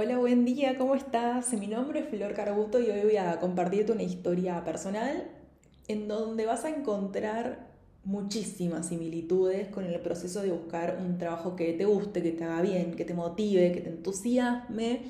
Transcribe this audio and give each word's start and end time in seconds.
Hola, 0.00 0.16
buen 0.16 0.44
día, 0.44 0.78
¿cómo 0.78 0.94
estás? 0.94 1.52
Mi 1.54 1.66
nombre 1.66 1.98
es 1.98 2.08
Flor 2.08 2.32
Carbuto 2.32 2.78
y 2.78 2.88
hoy 2.88 3.00
voy 3.02 3.16
a 3.16 3.40
compartirte 3.40 3.90
una 3.90 4.04
historia 4.04 4.64
personal 4.64 5.24
en 5.88 6.06
donde 6.06 6.46
vas 6.46 6.64
a 6.64 6.68
encontrar 6.68 7.66
muchísimas 8.04 8.86
similitudes 8.86 9.66
con 9.66 9.84
el 9.84 9.98
proceso 9.98 10.40
de 10.40 10.52
buscar 10.52 11.00
un 11.04 11.18
trabajo 11.18 11.56
que 11.56 11.72
te 11.72 11.84
guste, 11.84 12.22
que 12.22 12.30
te 12.30 12.44
haga 12.44 12.62
bien, 12.62 12.94
que 12.94 13.04
te 13.04 13.12
motive, 13.12 13.72
que 13.72 13.80
te 13.80 13.88
entusiasme, 13.88 15.00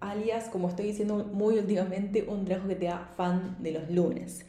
alias, 0.00 0.48
como 0.48 0.70
estoy 0.70 0.86
diciendo 0.86 1.30
muy 1.32 1.60
últimamente, 1.60 2.26
un 2.28 2.44
trabajo 2.46 2.66
que 2.66 2.74
te 2.74 2.88
haga 2.88 3.06
fan 3.16 3.56
de 3.60 3.70
los 3.70 3.88
lunes. 3.90 4.44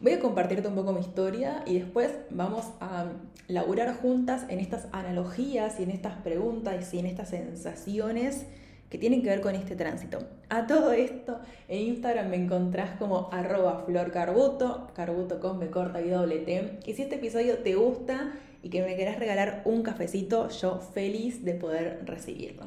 Voy 0.00 0.12
a 0.12 0.20
compartirte 0.20 0.68
un 0.68 0.76
poco 0.76 0.92
mi 0.92 1.00
historia 1.00 1.64
y 1.66 1.80
después 1.80 2.12
vamos 2.30 2.66
a 2.78 3.06
laburar 3.48 3.92
juntas 3.96 4.46
en 4.48 4.60
estas 4.60 4.86
analogías 4.92 5.80
y 5.80 5.82
en 5.82 5.90
estas 5.90 6.14
preguntas 6.18 6.94
y 6.94 7.00
en 7.00 7.06
estas 7.06 7.30
sensaciones 7.30 8.46
que 8.90 8.98
tienen 8.98 9.22
que 9.22 9.28
ver 9.28 9.40
con 9.40 9.54
este 9.54 9.76
tránsito. 9.76 10.18
A 10.48 10.66
todo 10.66 10.92
esto, 10.92 11.40
en 11.68 11.80
Instagram 11.80 12.28
me 12.28 12.36
encontrás 12.36 12.90
como 12.98 13.28
arroba 13.32 13.84
florcarbuto, 13.84 14.88
carbuto 14.94 15.40
con 15.40 15.58
B 15.58 15.70
corta 15.70 16.00
y 16.00 16.08
doble 16.08 16.38
T. 16.38 16.78
Y 16.86 16.94
si 16.94 17.02
este 17.02 17.16
episodio 17.16 17.58
te 17.58 17.74
gusta 17.74 18.32
y 18.62 18.70
que 18.70 18.82
me 18.82 18.96
querás 18.96 19.18
regalar 19.18 19.62
un 19.64 19.82
cafecito, 19.82 20.48
yo 20.48 20.78
feliz 20.78 21.44
de 21.44 21.54
poder 21.54 22.02
recibirlo. 22.04 22.64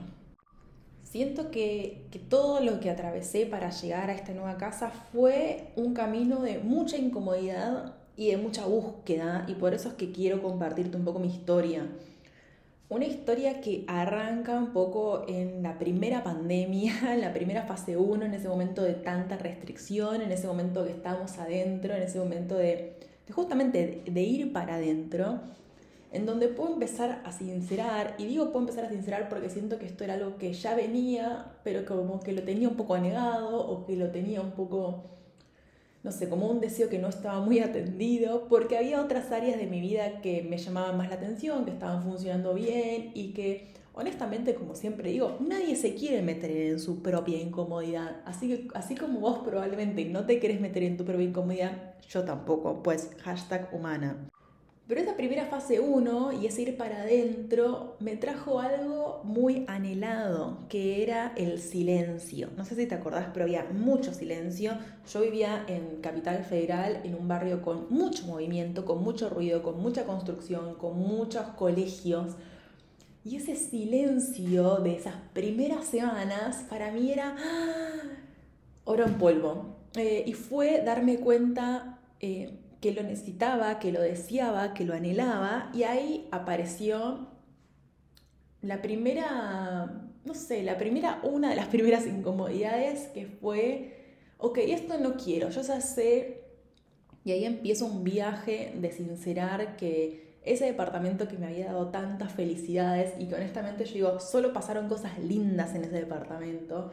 Siento 1.04 1.50
que, 1.50 2.06
que, 2.12 2.20
todo 2.20 2.60
lo 2.60 2.80
que 2.80 2.92
atravesé 2.92 3.48
para 3.48 3.72
llegar 3.72 4.12
a 4.12 4.14
esta 4.14 4.32
nueva 4.34 4.58
casa 4.58 4.92
fue 5.12 5.70
un 5.76 5.96
camino 5.96 6.42
de 6.42 6.60
mucha 6.60 6.98
incomodidad 6.98 7.96
y 8.16 8.30
de 8.30 8.38
mucha 8.38 8.66
búsqueda 8.66 9.46
y 9.48 9.56
por 9.56 9.74
eso 9.74 9.90
es 9.90 9.96
que 9.96 10.12
quiero 10.12 10.44
compartirte 10.44 10.98
un 10.98 11.06
poco 11.06 11.20
mi 11.20 11.30
historia 11.30 11.88
una 12.90 13.06
historia 13.06 13.62
que 13.62 13.86
arranca 13.88 14.58
un 14.58 14.74
poco 14.74 15.24
en 15.28 15.62
la 15.62 15.78
primera 15.78 16.24
pandemia, 16.24 16.94
en 17.14 17.22
la 17.22 17.34
primera 17.34 17.64
fase 17.64 17.98
1, 17.98 18.26
en 18.26 18.34
ese 18.34 18.50
momento 18.50 18.84
de 18.84 18.94
tanta 18.96 19.38
restricción, 19.38 20.22
en 20.22 20.32
ese 20.32 20.48
momento 20.48 20.84
que 20.84 20.92
estamos 20.92 21.38
adentro, 21.38 21.94
en 21.94 22.02
ese 22.02 22.18
momento 22.18 22.56
de, 22.56 22.96
justamente 23.32 24.02
de, 24.06 24.22
ir 24.22 24.52
para 24.52 24.76
adentro, 24.76 25.40
en 26.12 26.26
donde 26.26 26.48
puedo 26.48 26.74
empezar 26.74 27.22
a 27.24 27.32
sincerar, 27.32 28.16
y 28.18 28.26
digo 28.26 28.46
puedo 28.46 28.62
empezar 28.62 28.86
a 28.86 28.90
sincerar 28.90 29.30
porque 29.30 29.52
siento 29.52 29.78
que 29.78 29.86
esto 29.86 30.04
era 30.04 30.16
algo 30.16 30.38
que 30.38 30.54
ya 30.54 30.74
venía, 30.74 31.46
pero 31.64 31.86
como 31.86 32.20
que 32.20 32.34
lo 32.34 32.42
tenía 32.42 32.68
un 32.68 32.76
poco 32.76 32.96
anegado 32.96 33.68
o 33.68 33.86
que 33.86 33.96
lo 33.96 34.10
tenía 34.10 34.42
un 34.42 34.52
poco 34.52 35.19
no 36.04 36.12
sé, 36.12 36.30
como 36.30 36.48
un 36.48 36.62
deseo 36.62 36.90
que 36.90 37.00
no 37.00 37.10
estaba 37.10 37.42
muy 37.42 37.60
atendido, 37.60 38.48
porque 38.48 38.78
había 38.78 39.02
otras 39.02 39.32
áreas 39.32 39.58
de 39.58 39.68
mi 39.68 39.82
vida 39.82 40.22
que 40.22 40.44
me 40.44 40.58
llamaban 40.58 40.98
más 40.98 41.10
la 41.10 41.16
atención, 41.16 41.66
que 41.66 41.72
estaban 41.72 42.04
funcionando 42.04 42.54
bien 42.54 43.12
y 43.14 43.34
que, 43.34 43.74
honestamente, 43.94 44.56
como 44.56 44.76
siempre 44.76 45.12
digo, 45.12 45.38
nadie 45.42 45.76
se 45.76 45.96
quiere 45.96 46.22
meter 46.22 46.52
en 46.52 46.80
su 46.80 47.02
propia 47.02 47.40
incomodidad. 47.42 48.22
Así 48.26 48.48
que, 48.48 48.68
así 48.76 48.96
como 48.96 49.20
vos 49.20 49.40
probablemente 49.40 50.06
no 50.06 50.26
te 50.26 50.40
querés 50.40 50.62
meter 50.62 50.84
en 50.84 50.98
tu 50.98 51.04
propia 51.04 51.26
incomodidad, 51.26 51.96
yo 52.08 52.24
tampoco, 52.24 52.82
pues 52.82 53.12
hashtag 53.24 53.70
humana. 53.74 54.30
Pero 54.90 55.02
esa 55.02 55.16
primera 55.16 55.46
fase 55.46 55.80
1 55.80 56.42
y 56.42 56.48
ese 56.48 56.64
ir 56.64 56.76
para 56.76 57.04
adentro 57.04 57.96
me 58.00 58.18
trajo 58.18 58.60
algo 58.60 59.22
muy 59.24 59.64
anhelado, 59.68 60.66
que 60.68 61.04
era 61.04 61.32
el 61.36 61.60
silencio. 61.60 62.50
No 62.58 62.66
sé 62.66 62.74
si 62.74 62.88
te 62.88 62.96
acordás, 62.96 63.28
pero 63.32 63.46
había 63.46 63.66
mucho 63.66 64.16
silencio. 64.16 64.80
Yo 65.14 65.22
vivía 65.22 65.64
en 65.68 66.02
Capital 66.02 66.44
Federal, 66.44 67.02
en 67.04 67.14
un 67.14 67.28
barrio 67.28 67.62
con 67.62 67.86
mucho 67.92 68.26
movimiento, 68.26 68.84
con 68.84 69.04
mucho 69.04 69.30
ruido, 69.30 69.62
con 69.62 69.80
mucha 69.80 70.06
construcción, 70.06 70.74
con 70.74 70.98
muchos 70.98 71.44
colegios. 71.50 72.34
Y 73.24 73.36
ese 73.36 73.56
silencio 73.58 74.78
de 74.78 74.96
esas 74.96 75.18
primeras 75.34 75.86
semanas 75.86 76.66
para 76.68 76.92
mí 76.92 77.12
era 77.12 77.36
¡ah! 77.38 78.02
oro 78.86 79.06
en 79.06 79.20
polvo. 79.20 79.76
Eh, 79.94 80.24
y 80.26 80.34
fue 80.34 80.82
darme 80.84 81.20
cuenta... 81.20 82.00
Eh, 82.22 82.59
que 82.82 82.94
lo 82.94 83.04
necesitaba, 83.04 83.80
que 83.80 83.92
lo 83.92 84.02
deseaba, 84.02 84.74
que 84.74 84.86
lo 84.86 84.94
anhelaba, 84.94 85.70
y 85.74 85.84
ahí 85.84 86.28
apareció 86.32 87.28
la 88.62 88.82
primera, 88.82 90.10
no 90.26 90.34
sé, 90.34 90.64
la 90.64 90.78
primera, 90.78 91.20
una 91.24 91.50
de 91.50 91.56
las 91.56 91.68
primeras 91.76 92.06
incomodidades 92.06 93.08
que 93.14 93.26
fue, 93.28 93.96
ok, 94.38 94.58
esto 94.60 94.98
no 94.98 95.16
quiero, 95.16 95.50
yo 95.50 95.62
ya 95.62 95.82
sé, 95.82 96.44
y 97.26 97.32
ahí 97.32 97.46
empiezo 97.46 97.86
un 97.86 98.04
viaje 98.04 98.74
de 98.76 98.92
sincerar 98.92 99.76
que 99.76 100.30
ese 100.44 100.66
departamento 100.66 101.28
que 101.28 101.38
me 101.38 101.48
había 101.48 101.66
dado 101.66 101.90
tantas 101.90 102.32
felicidades 102.32 103.14
y 103.20 103.28
que 103.28 103.36
honestamente 103.36 103.86
yo 103.86 103.94
digo, 103.94 104.20
solo 104.20 104.54
pasaron 104.54 104.88
cosas 104.88 105.20
lindas 105.20 105.76
en 105.76 105.84
ese 105.84 105.96
departamento, 105.96 106.92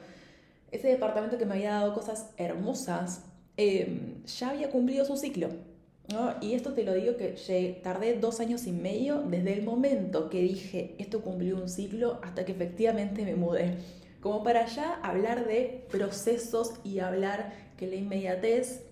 ese 0.73 0.89
departamento 0.89 1.39
que 1.39 1.47
me 1.47 1.55
había 1.55 1.75
dado 1.75 1.95
cosas 1.95 2.31
hermosas, 2.37 3.25
eh, 3.57 4.21
ya 4.27 4.51
había 4.51 4.71
cumplido 4.71 5.05
su 5.05 5.17
ciclo. 5.17 5.49
Y 6.41 6.55
esto 6.55 6.73
te 6.73 6.85
lo 6.85 6.95
digo 6.95 7.17
que 7.17 7.81
tardé 7.83 8.15
dos 8.15 8.41
años 8.41 8.67
y 8.67 8.73
medio 8.73 9.23
desde 9.23 9.53
el 9.53 9.63
momento 9.63 10.31
que 10.31 10.41
dije 10.41 10.95
esto 10.99 11.21
cumplió 11.21 11.57
un 11.57 11.69
ciclo 11.69 12.21
hasta 12.23 12.45
que 12.45 12.53
efectivamente 12.53 13.25
me 13.25 13.35
mudé. 13.35 13.79
Como 14.21 14.43
para 14.43 14.67
ya 14.67 14.95
hablar 15.03 15.47
de 15.47 15.85
procesos 15.91 16.75
y 16.85 17.01
hablar 17.01 17.53
que 17.77 17.87
la 17.87 17.97
inmediatez 17.97 18.83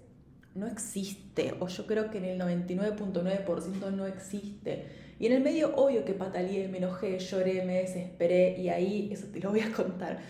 no 0.55 0.67
existe, 0.67 1.55
o 1.59 1.69
yo 1.69 1.87
creo 1.87 2.11
que 2.11 2.19
en 2.19 2.25
el 2.25 2.41
99.9% 2.41 3.93
no 3.93 4.07
existe. 4.07 4.85
Y 5.19 5.27
en 5.27 5.33
el 5.33 5.43
medio, 5.43 5.75
obvio 5.77 6.05
que 6.05 6.13
pataleé, 6.13 6.69
me 6.69 6.79
enojé, 6.79 7.19
lloré, 7.19 7.65
me 7.65 7.79
desesperé, 7.79 8.57
y 8.61 8.69
ahí 8.69 9.09
eso 9.13 9.27
te 9.33 9.41
lo 9.41 9.51
voy 9.51 9.61
a 9.61 9.73
contar. 9.73 10.21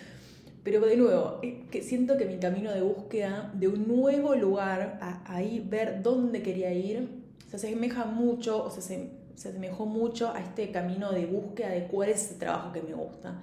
Pero 0.64 0.80
de 0.80 0.97
nuevo, 0.97 1.41
que 1.70 1.82
siento 1.82 2.16
que 2.16 2.25
mi 2.25 2.38
camino 2.38 2.72
de 2.72 2.80
búsqueda 2.80 3.52
de 3.54 3.69
un 3.69 3.86
nuevo 3.86 4.34
lugar, 4.34 4.98
a, 5.02 5.22
ahí 5.32 5.60
ver 5.60 6.02
dónde 6.02 6.42
quería 6.42 6.72
ir, 6.72 7.22
se 7.50 7.56
asemeja 7.56 8.06
mucho, 8.06 8.64
o 8.64 8.70
se, 8.70 8.80
se 8.80 9.48
asemejó 9.48 9.84
mucho 9.84 10.32
a 10.32 10.41
este 10.41 10.70
camino 10.70 11.12
de 11.12 11.26
búsqueda 11.26 11.69
de 11.69 11.86
cuál 11.86 12.08
es 12.08 12.30
el 12.32 12.38
trabajo 12.38 12.72
que 12.72 12.80
me 12.80 12.94
gusta. 12.94 13.42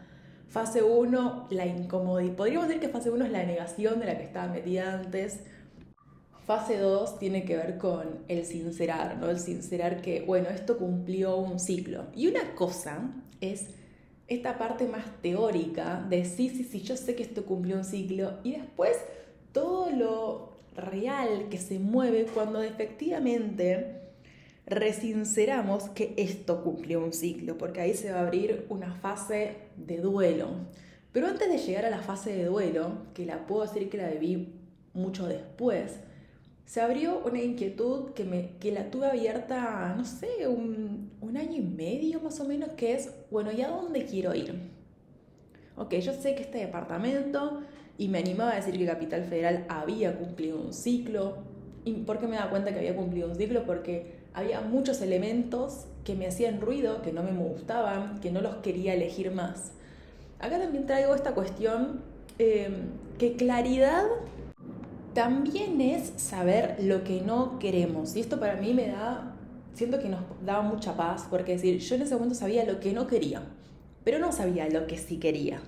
Fase 0.50 0.82
1, 0.82 1.48
la 1.52 1.66
incomodidad. 1.68 2.36
Podríamos 2.36 2.68
decir 2.68 2.82
que 2.82 2.90
fase 2.90 3.12
1 3.12 3.26
es 3.26 3.32
la 3.32 3.44
negación 3.44 4.00
de 4.00 4.08
la 4.08 4.18
que 4.18 4.24
estaba 4.24 4.52
metida 4.52 4.92
antes. 4.92 5.42
Fase 6.46 6.78
2 6.78 7.20
tiene 7.20 7.46
que 7.46 7.56
ver 7.56 7.78
con 7.78 8.26
el 8.28 8.46
sincerar, 8.46 9.18
¿no? 9.18 9.30
El 9.30 9.40
sincerar 9.40 10.02
que, 10.02 10.22
bueno, 10.22 10.50
esto 10.50 10.78
cumplió 10.78 11.38
un 11.38 11.60
ciclo. 11.60 12.08
Y 12.16 12.28
una 12.28 12.56
cosa 12.56 13.12
es 13.40 13.68
esta 14.34 14.58
parte 14.58 14.88
más 14.88 15.06
teórica 15.22 16.06
de 16.10 16.26
sí, 16.26 16.50
sí, 16.50 16.64
sí, 16.64 16.82
yo 16.82 16.96
sé 16.96 17.16
que 17.16 17.24
esto 17.24 17.46
cumplió 17.46 17.76
un 17.76 17.84
ciclo 17.84 18.40
y 18.44 18.54
después 18.54 18.98
todo 19.52 19.92
lo 19.92 20.52
real 20.76 21.48
que 21.50 21.58
se 21.58 21.80
mueve 21.80 22.26
cuando 22.34 22.62
efectivamente 22.62 24.02
resinceramos 24.66 25.90
que 25.90 26.14
esto 26.16 26.64
cumplió 26.64 27.04
un 27.04 27.12
ciclo, 27.12 27.58
porque 27.58 27.82
ahí 27.82 27.94
se 27.94 28.12
va 28.12 28.20
a 28.20 28.22
abrir 28.22 28.66
una 28.70 28.94
fase 28.94 29.58
de 29.76 29.98
duelo. 29.98 30.48
Pero 31.12 31.28
antes 31.28 31.50
de 31.50 31.58
llegar 31.58 31.86
a 31.86 31.90
la 31.90 32.00
fase 32.00 32.32
de 32.32 32.46
duelo, 32.46 33.08
que 33.14 33.26
la 33.26 33.46
puedo 33.46 33.64
decir 33.64 33.90
que 33.90 33.98
la 33.98 34.10
viví 34.10 34.54
mucho 34.94 35.28
después, 35.28 36.00
se 36.66 36.82
abrió 36.82 37.22
una 37.26 37.42
inquietud 37.42 38.12
que, 38.12 38.24
me, 38.24 38.52
que 38.60 38.72
la 38.72 38.90
tuve 38.90 39.08
abierta, 39.08 39.94
no 39.98 40.06
sé, 40.06 40.48
un, 40.48 41.12
un 41.20 41.38
año 41.38 41.58
y 41.58 41.62
medio 41.62 42.22
más 42.22 42.40
o 42.40 42.46
menos, 42.46 42.70
que 42.78 42.94
es, 42.94 43.14
bueno, 43.30 43.52
¿y 43.52 43.62
a 43.62 43.70
dónde 43.70 44.06
quiero 44.06 44.34
ir? 44.34 44.56
Ok, 45.76 45.96
yo 45.96 46.14
sé 46.14 46.36
que 46.36 46.44
este 46.44 46.60
departamento, 46.60 47.62
y 47.98 48.08
me 48.08 48.18
animaba 48.18 48.54
a 48.54 48.56
decir 48.56 48.78
que 48.78 48.86
Capital 48.86 49.26
Federal 49.26 49.66
había 49.70 50.18
cumplido 50.18 50.60
un 50.60 50.74
ciclo. 50.74 51.38
¿Y 51.86 51.94
por 51.94 52.20
qué 52.20 52.26
me 52.26 52.36
da 52.36 52.50
cuenta 52.50 52.72
que 52.72 52.80
había 52.80 52.96
cumplido 52.96 53.30
un 53.30 53.36
ciclo? 53.36 53.64
Porque 53.66 54.16
había 54.34 54.62
muchos 54.62 55.02
elementos 55.02 55.86
que 56.04 56.16
me 56.16 56.26
hacían 56.26 56.62
ruido, 56.62 57.04
que 57.04 57.12
no 57.12 57.22
me 57.22 57.32
gustaban, 57.32 58.20
que 58.20 58.32
no 58.32 58.42
los 58.42 58.56
quería 58.58 58.96
elegir 58.96 59.32
más. 59.32 59.74
Acá 60.40 60.58
también 60.58 60.88
traigo 60.88 61.14
esta 61.14 61.34
cuestión 61.36 62.02
eh, 62.40 62.70
que 63.20 63.36
claridad 63.36 64.06
también 65.14 65.82
es 65.82 66.14
saber 66.18 66.78
lo 66.82 67.04
que 67.04 67.22
no 67.22 67.60
queremos. 67.60 68.16
Y 68.16 68.22
esto 68.22 68.40
para 68.40 68.56
mí 68.56 68.74
me 68.74 68.88
da, 68.88 69.36
siento 69.74 70.00
que 70.00 70.10
nos 70.10 70.22
daba 70.46 70.62
mucha 70.62 70.96
paz, 70.96 71.28
porque 71.30 71.54
decir, 71.54 71.80
yo 71.80 71.96
en 71.96 72.04
ese 72.04 72.16
momento 72.16 72.36
sabía 72.36 72.66
lo 72.66 72.80
que 72.80 72.94
no 72.94 73.08
quería, 73.08 73.44
pero 74.04 74.20
no 74.20 74.32
sabía 74.32 74.70
lo 74.70 74.88
que 74.88 74.98
sí 74.98 75.18
quería. 75.18 75.62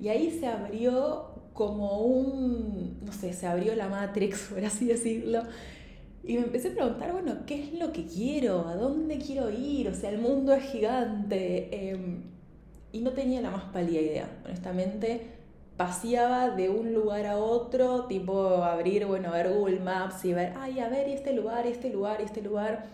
Y 0.00 0.08
ahí 0.08 0.30
se 0.30 0.46
abrió 0.46 1.30
como 1.52 2.02
un, 2.02 2.98
no 3.04 3.12
sé, 3.12 3.32
se 3.32 3.46
abrió 3.46 3.74
la 3.74 3.88
Matrix, 3.88 4.48
por 4.52 4.64
así 4.64 4.86
decirlo. 4.86 5.42
Y 6.22 6.38
me 6.38 6.44
empecé 6.44 6.68
a 6.68 6.72
preguntar, 6.72 7.12
bueno, 7.12 7.44
¿qué 7.46 7.62
es 7.62 7.74
lo 7.74 7.92
que 7.92 8.06
quiero? 8.06 8.66
¿A 8.66 8.76
dónde 8.76 9.18
quiero 9.18 9.50
ir? 9.50 9.88
O 9.88 9.94
sea, 9.94 10.10
el 10.10 10.18
mundo 10.18 10.54
es 10.54 10.64
gigante. 10.64 11.90
Em, 11.90 12.22
y 12.92 13.00
no 13.00 13.12
tenía 13.12 13.42
la 13.42 13.50
más 13.50 13.64
pálida 13.64 14.00
idea, 14.00 14.40
honestamente 14.44 15.43
paseaba 15.76 16.50
de 16.50 16.68
un 16.68 16.94
lugar 16.94 17.26
a 17.26 17.38
otro, 17.38 18.06
tipo 18.06 18.62
abrir, 18.62 19.06
bueno, 19.06 19.32
ver 19.32 19.52
Google 19.52 19.80
Maps 19.80 20.24
y 20.24 20.32
ver, 20.32 20.52
ay, 20.56 20.80
a 20.80 20.88
ver, 20.88 21.08
este 21.08 21.32
lugar, 21.32 21.66
este 21.66 21.90
lugar, 21.90 22.20
este 22.20 22.42
lugar. 22.42 22.84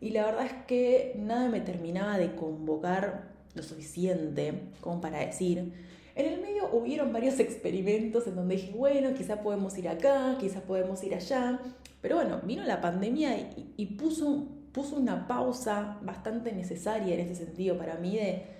Y 0.00 0.10
la 0.10 0.24
verdad 0.24 0.46
es 0.46 0.52
que 0.66 1.14
nada 1.18 1.48
me 1.48 1.60
terminaba 1.60 2.18
de 2.18 2.34
convocar 2.34 3.34
lo 3.54 3.62
suficiente 3.62 4.52
como 4.80 5.00
para 5.00 5.18
decir, 5.20 5.72
En 6.16 6.26
el 6.26 6.40
medio 6.40 6.70
hubieron 6.72 7.12
varios 7.12 7.40
experimentos 7.40 8.26
en 8.28 8.36
donde 8.36 8.54
dije, 8.56 8.72
bueno, 8.72 9.14
quizá 9.14 9.42
podemos 9.42 9.76
ir 9.78 9.88
acá, 9.88 10.36
quizá 10.38 10.60
podemos 10.60 11.02
ir 11.02 11.14
allá. 11.14 11.60
Pero 12.00 12.16
bueno, 12.16 12.40
vino 12.44 12.62
la 12.64 12.80
pandemia 12.80 13.36
y, 13.76 13.86
puso, 13.96 14.46
puso 14.72 14.96
una 14.96 15.26
pausa 15.26 15.98
bastante 16.02 16.52
necesaria 16.52 17.14
en 17.14 17.20
ese 17.20 17.34
sentido 17.34 17.76
para 17.76 17.96
mí 17.96 18.16
de, 18.16 18.53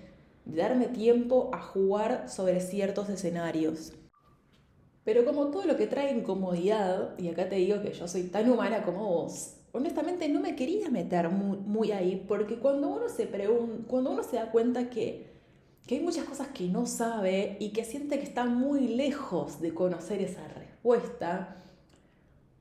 darme 0.45 0.87
tiempo 0.87 1.49
a 1.53 1.61
jugar 1.61 2.29
sobre 2.29 2.61
ciertos 2.61 3.09
escenarios. 3.09 3.93
Pero 5.03 5.23
como 5.23 5.47
todo 5.47 5.65
lo 5.65 5.77
que 5.77 5.87
trae 5.87 6.11
incomodidad, 6.11 7.17
y 7.17 7.29
acá 7.29 7.47
te 7.47 7.55
digo 7.55 7.81
que 7.81 7.93
yo 7.93 8.07
soy 8.07 8.23
tan 8.23 8.49
humana 8.49 8.83
como 8.83 9.05
vos, 9.05 9.55
honestamente 9.71 10.27
no 10.29 10.39
me 10.39 10.55
quería 10.55 10.89
meter 10.89 11.29
muy, 11.29 11.91
ahí, 11.91 12.25
porque 12.27 12.55
cuando 12.55 12.89
uno 12.89 13.09
se 13.09 13.27
cuando 13.87 14.11
uno 14.11 14.23
se 14.23 14.37
da 14.37 14.51
cuenta 14.51 14.89
que, 14.89 15.27
que 15.85 15.95
hay 15.95 16.01
muchas 16.01 16.25
cosas 16.25 16.47
que 16.47 16.67
no 16.67 16.85
sabe 16.85 17.57
y 17.59 17.69
que 17.69 17.83
siente 17.83 18.17
que 18.17 18.25
está 18.25 18.45
muy 18.45 18.87
lejos 18.87 19.61
de 19.61 19.73
conocer 19.73 20.21
esa 20.21 20.47
respuesta, 20.47 21.55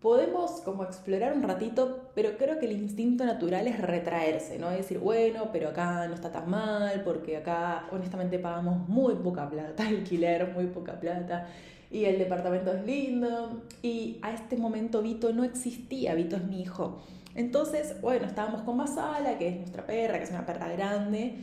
podemos 0.04 0.60
como 0.60 0.84
explorar 0.84 1.32
un 1.32 1.42
ratito, 1.42 2.10
pero 2.14 2.36
creo 2.36 2.58
que 2.58 2.66
el 2.66 2.72
instinto 2.72 3.24
natural 3.24 3.66
es 3.66 3.80
retraerse, 3.80 4.58
¿no? 4.58 4.70
Es 4.70 4.76
decir, 4.76 4.98
bueno, 4.98 5.48
pero 5.50 5.70
acá 5.70 6.06
no 6.08 6.12
está 6.12 6.30
tan 6.30 6.50
mal, 6.50 7.00
porque 7.04 7.38
acá 7.38 7.86
honestamente 7.90 8.38
pagamos 8.38 8.86
muy 8.86 9.14
poca 9.14 9.48
plata, 9.48 9.86
alquiler, 9.88 10.52
muy 10.52 10.66
poca 10.66 11.00
plata 11.00 11.46
y 11.90 12.04
el 12.04 12.18
departamento 12.18 12.70
es 12.74 12.84
lindo. 12.84 13.62
Y 13.80 14.18
a 14.20 14.34
este 14.34 14.58
momento 14.58 15.00
Vito 15.00 15.32
no 15.32 15.42
existía, 15.42 16.14
Vito 16.14 16.36
es 16.36 16.44
mi 16.44 16.60
hijo. 16.60 17.00
Entonces, 17.34 17.98
bueno, 18.02 18.26
estábamos 18.26 18.60
con 18.60 18.76
Masala, 18.76 19.38
que 19.38 19.48
es 19.48 19.56
nuestra 19.56 19.86
perra, 19.86 20.18
que 20.18 20.24
es 20.24 20.30
una 20.30 20.44
perra 20.44 20.68
grande, 20.68 21.36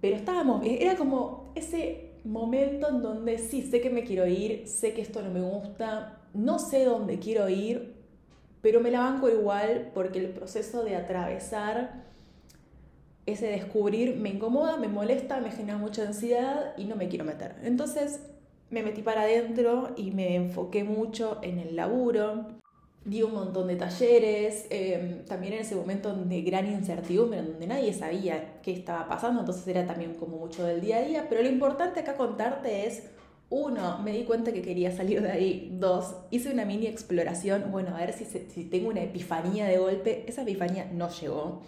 pero 0.00 0.16
estábamos, 0.16 0.62
era 0.64 0.96
como 0.96 1.52
ese 1.54 2.12
momento 2.24 2.88
en 2.88 3.02
donde 3.02 3.36
sí, 3.36 3.60
sé 3.60 3.82
que 3.82 3.90
me 3.90 4.02
quiero 4.02 4.26
ir, 4.26 4.66
sé 4.66 4.94
que 4.94 5.02
esto 5.02 5.20
no 5.20 5.30
me 5.30 5.42
gusta, 5.42 6.20
no 6.36 6.58
sé 6.58 6.84
dónde 6.84 7.18
quiero 7.18 7.48
ir, 7.48 7.94
pero 8.62 8.80
me 8.80 8.90
la 8.90 9.00
banco 9.00 9.28
igual 9.28 9.90
porque 9.94 10.18
el 10.18 10.30
proceso 10.30 10.84
de 10.84 10.96
atravesar 10.96 12.04
ese 13.26 13.46
descubrir 13.46 14.16
me 14.16 14.30
incomoda, 14.30 14.76
me 14.76 14.88
molesta, 14.88 15.40
me 15.40 15.50
genera 15.50 15.78
mucha 15.78 16.06
ansiedad 16.06 16.74
y 16.76 16.84
no 16.84 16.96
me 16.96 17.08
quiero 17.08 17.24
meter. 17.24 17.56
Entonces 17.62 18.20
me 18.70 18.82
metí 18.82 19.02
para 19.02 19.22
adentro 19.22 19.90
y 19.96 20.12
me 20.12 20.36
enfoqué 20.36 20.84
mucho 20.84 21.38
en 21.42 21.58
el 21.58 21.76
laburo. 21.76 22.46
Di 23.04 23.22
un 23.22 23.34
montón 23.34 23.68
de 23.68 23.76
talleres, 23.76 24.66
em, 24.70 25.24
también 25.26 25.52
en 25.52 25.60
ese 25.60 25.76
momento 25.76 26.12
de 26.12 26.42
gran 26.42 26.66
incertidumbre, 26.66 27.42
donde 27.42 27.66
nadie 27.66 27.92
sabía 27.92 28.60
qué 28.62 28.72
estaba 28.72 29.06
pasando, 29.06 29.40
entonces 29.40 29.66
era 29.68 29.86
también 29.86 30.14
como 30.14 30.38
mucho 30.38 30.64
del 30.64 30.80
día 30.80 30.96
a 30.98 31.02
día, 31.02 31.26
pero 31.28 31.42
lo 31.42 31.48
importante 31.48 32.00
acá 32.00 32.16
contarte 32.16 32.86
es, 32.86 33.04
uno, 33.48 33.98
me 34.02 34.12
di 34.12 34.24
cuenta 34.24 34.52
que 34.52 34.62
quería 34.62 34.90
salir 34.90 35.22
de 35.22 35.30
ahí, 35.30 35.76
dos, 35.78 36.16
hice 36.30 36.52
una 36.52 36.64
mini 36.64 36.86
exploración, 36.86 37.70
bueno, 37.70 37.94
a 37.94 38.00
ver 38.00 38.12
si, 38.12 38.24
si 38.24 38.64
tengo 38.64 38.88
una 38.88 39.02
epifanía 39.02 39.66
de 39.66 39.78
golpe, 39.78 40.24
esa 40.26 40.42
epifanía 40.42 40.90
no 40.92 41.08
llegó, 41.10 41.62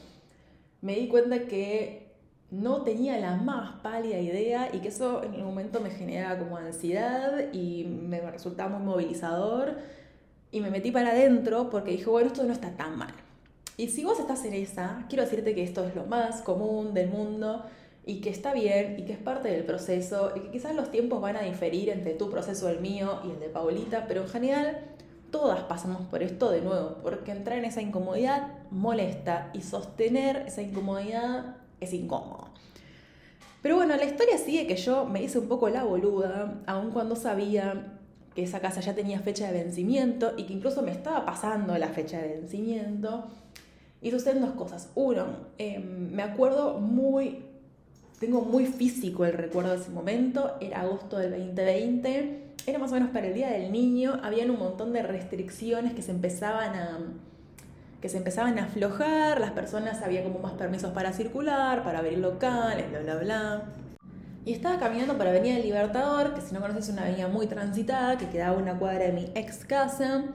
me 0.80 0.96
di 0.96 1.08
cuenta 1.08 1.46
que 1.46 2.08
no 2.50 2.82
tenía 2.82 3.18
la 3.18 3.36
más 3.36 3.80
pálida 3.82 4.18
idea 4.18 4.70
y 4.72 4.78
que 4.78 4.88
eso 4.88 5.22
en 5.22 5.34
el 5.34 5.44
momento 5.44 5.80
me 5.80 5.90
generaba 5.90 6.38
como 6.38 6.56
ansiedad 6.56 7.52
y 7.52 7.84
me 7.84 8.20
resultaba 8.20 8.78
muy 8.78 8.86
movilizador. 8.86 9.76
Y 10.50 10.60
me 10.60 10.70
metí 10.70 10.90
para 10.90 11.10
adentro 11.10 11.68
porque 11.68 11.90
dije, 11.90 12.08
bueno, 12.08 12.28
esto 12.28 12.42
no 12.44 12.54
está 12.54 12.74
tan 12.74 12.96
mal. 12.96 13.12
Y 13.76 13.88
si 13.88 14.02
vos 14.02 14.18
estás 14.18 14.44
en 14.46 14.54
esa, 14.54 15.04
quiero 15.08 15.24
decirte 15.24 15.54
que 15.54 15.62
esto 15.62 15.84
es 15.84 15.94
lo 15.94 16.06
más 16.06 16.40
común 16.40 16.94
del 16.94 17.10
mundo 17.10 17.64
y 18.08 18.22
que 18.22 18.30
está 18.30 18.54
bien 18.54 18.96
y 18.98 19.02
que 19.04 19.12
es 19.12 19.18
parte 19.18 19.50
del 19.50 19.64
proceso 19.64 20.32
y 20.34 20.40
que 20.40 20.50
quizás 20.50 20.74
los 20.74 20.90
tiempos 20.90 21.20
van 21.20 21.36
a 21.36 21.42
diferir 21.42 21.90
entre 21.90 22.14
tu 22.14 22.30
proceso, 22.30 22.70
el 22.70 22.80
mío 22.80 23.20
y 23.22 23.32
el 23.32 23.38
de 23.38 23.50
Paulita, 23.50 24.06
pero 24.08 24.22
en 24.22 24.28
general 24.28 24.78
todas 25.30 25.60
pasamos 25.64 26.06
por 26.06 26.22
esto 26.22 26.50
de 26.50 26.62
nuevo, 26.62 26.96
porque 27.02 27.32
entrar 27.32 27.58
en 27.58 27.66
esa 27.66 27.82
incomodidad 27.82 28.48
molesta 28.70 29.50
y 29.52 29.60
sostener 29.60 30.44
esa 30.46 30.62
incomodidad 30.62 31.56
es 31.80 31.92
incómodo. 31.92 32.48
Pero 33.60 33.76
bueno, 33.76 33.94
la 33.94 34.04
historia 34.04 34.38
sigue 34.38 34.66
que 34.66 34.76
yo 34.76 35.04
me 35.04 35.22
hice 35.22 35.38
un 35.38 35.48
poco 35.48 35.68
la 35.68 35.84
boluda, 35.84 36.62
aun 36.66 36.92
cuando 36.92 37.14
sabía 37.14 37.98
que 38.34 38.44
esa 38.44 38.60
casa 38.60 38.80
ya 38.80 38.94
tenía 38.94 39.20
fecha 39.20 39.52
de 39.52 39.64
vencimiento 39.64 40.32
y 40.38 40.44
que 40.44 40.54
incluso 40.54 40.80
me 40.80 40.92
estaba 40.92 41.26
pasando 41.26 41.76
la 41.76 41.88
fecha 41.88 42.22
de 42.22 42.28
vencimiento. 42.28 43.24
Y 44.00 44.12
suceden 44.12 44.40
dos 44.40 44.52
cosas. 44.52 44.90
Uno, 44.94 45.26
em, 45.58 46.12
me 46.12 46.22
acuerdo 46.22 46.78
muy, 46.78 47.47
tengo 48.18 48.42
muy 48.42 48.66
físico 48.66 49.24
el 49.24 49.32
recuerdo 49.32 49.72
de 49.72 49.78
ese 49.78 49.90
momento, 49.90 50.56
era 50.60 50.80
agosto 50.80 51.18
del 51.18 51.30
2020, 51.30 52.44
era 52.66 52.78
más 52.78 52.90
o 52.90 52.94
menos 52.94 53.10
para 53.10 53.28
el 53.28 53.34
Día 53.34 53.50
del 53.50 53.72
Niño, 53.72 54.18
habían 54.22 54.50
un 54.50 54.58
montón 54.58 54.92
de 54.92 55.02
restricciones 55.02 55.94
que 55.94 56.02
se 56.02 56.10
empezaban 56.10 56.74
a 56.74 56.98
que 58.00 58.08
se 58.08 58.16
empezaban 58.16 58.58
a 58.60 58.64
aflojar, 58.64 59.40
las 59.40 59.50
personas 59.50 60.02
había 60.02 60.22
como 60.22 60.38
más 60.38 60.52
permisos 60.52 60.92
para 60.92 61.12
circular, 61.12 61.82
para 61.82 61.98
abrir 61.98 62.18
locales, 62.18 62.88
bla, 62.90 63.00
bla, 63.00 63.16
bla. 63.16 63.62
Y 64.44 64.52
estaba 64.52 64.78
caminando 64.78 65.18
por 65.18 65.26
Avenida 65.26 65.54
del 65.54 65.64
Libertador, 65.64 66.32
que 66.32 66.40
si 66.40 66.54
no 66.54 66.60
conoces 66.60 66.84
es 66.84 66.92
una 66.92 67.02
avenida 67.02 67.26
muy 67.26 67.48
transitada, 67.48 68.16
que 68.16 68.28
quedaba 68.28 68.56
una 68.56 68.78
cuadra 68.78 69.06
de 69.06 69.12
mi 69.12 69.32
ex 69.34 69.64
casa. 69.64 70.26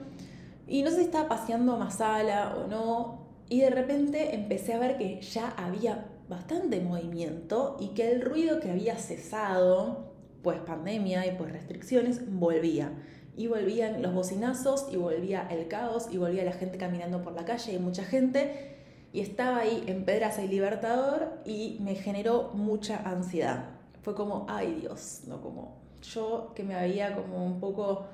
Y 0.68 0.82
no 0.82 0.90
sé 0.90 0.96
si 0.96 1.02
estaba 1.04 1.26
paseando 1.26 1.72
a 1.72 1.78
Masala 1.78 2.54
o 2.54 2.68
no. 2.68 3.24
Y 3.48 3.60
de 3.60 3.70
repente 3.70 4.34
empecé 4.34 4.74
a 4.74 4.78
ver 4.78 4.98
que 4.98 5.22
ya 5.22 5.48
había 5.56 6.04
bastante 6.34 6.80
movimiento 6.80 7.76
y 7.80 7.88
que 7.88 8.10
el 8.10 8.20
ruido 8.20 8.60
que 8.60 8.70
había 8.70 8.96
cesado, 8.96 10.12
pues 10.42 10.58
pandemia 10.60 11.26
y 11.26 11.36
pues 11.36 11.52
restricciones, 11.52 12.20
volvía 12.26 12.92
y 13.36 13.46
volvían 13.46 14.02
los 14.02 14.12
bocinazos 14.12 14.86
y 14.92 14.96
volvía 14.96 15.46
el 15.50 15.68
caos 15.68 16.08
y 16.10 16.18
volvía 16.18 16.44
la 16.44 16.52
gente 16.52 16.76
caminando 16.76 17.22
por 17.22 17.32
la 17.34 17.44
calle 17.44 17.72
y 17.72 17.78
mucha 17.78 18.04
gente 18.04 18.74
y 19.12 19.20
estaba 19.20 19.58
ahí 19.58 19.84
en 19.86 20.04
Pedraza 20.04 20.42
y 20.42 20.48
Libertador 20.48 21.38
y 21.44 21.78
me 21.80 21.94
generó 21.94 22.50
mucha 22.52 22.96
ansiedad. 23.08 23.70
Fue 24.02 24.14
como, 24.14 24.44
ay 24.48 24.78
Dios, 24.80 25.22
no 25.28 25.40
como 25.40 25.76
yo 26.02 26.52
que 26.54 26.64
me 26.64 26.74
había 26.74 27.14
como 27.14 27.46
un 27.46 27.60
poco 27.60 28.06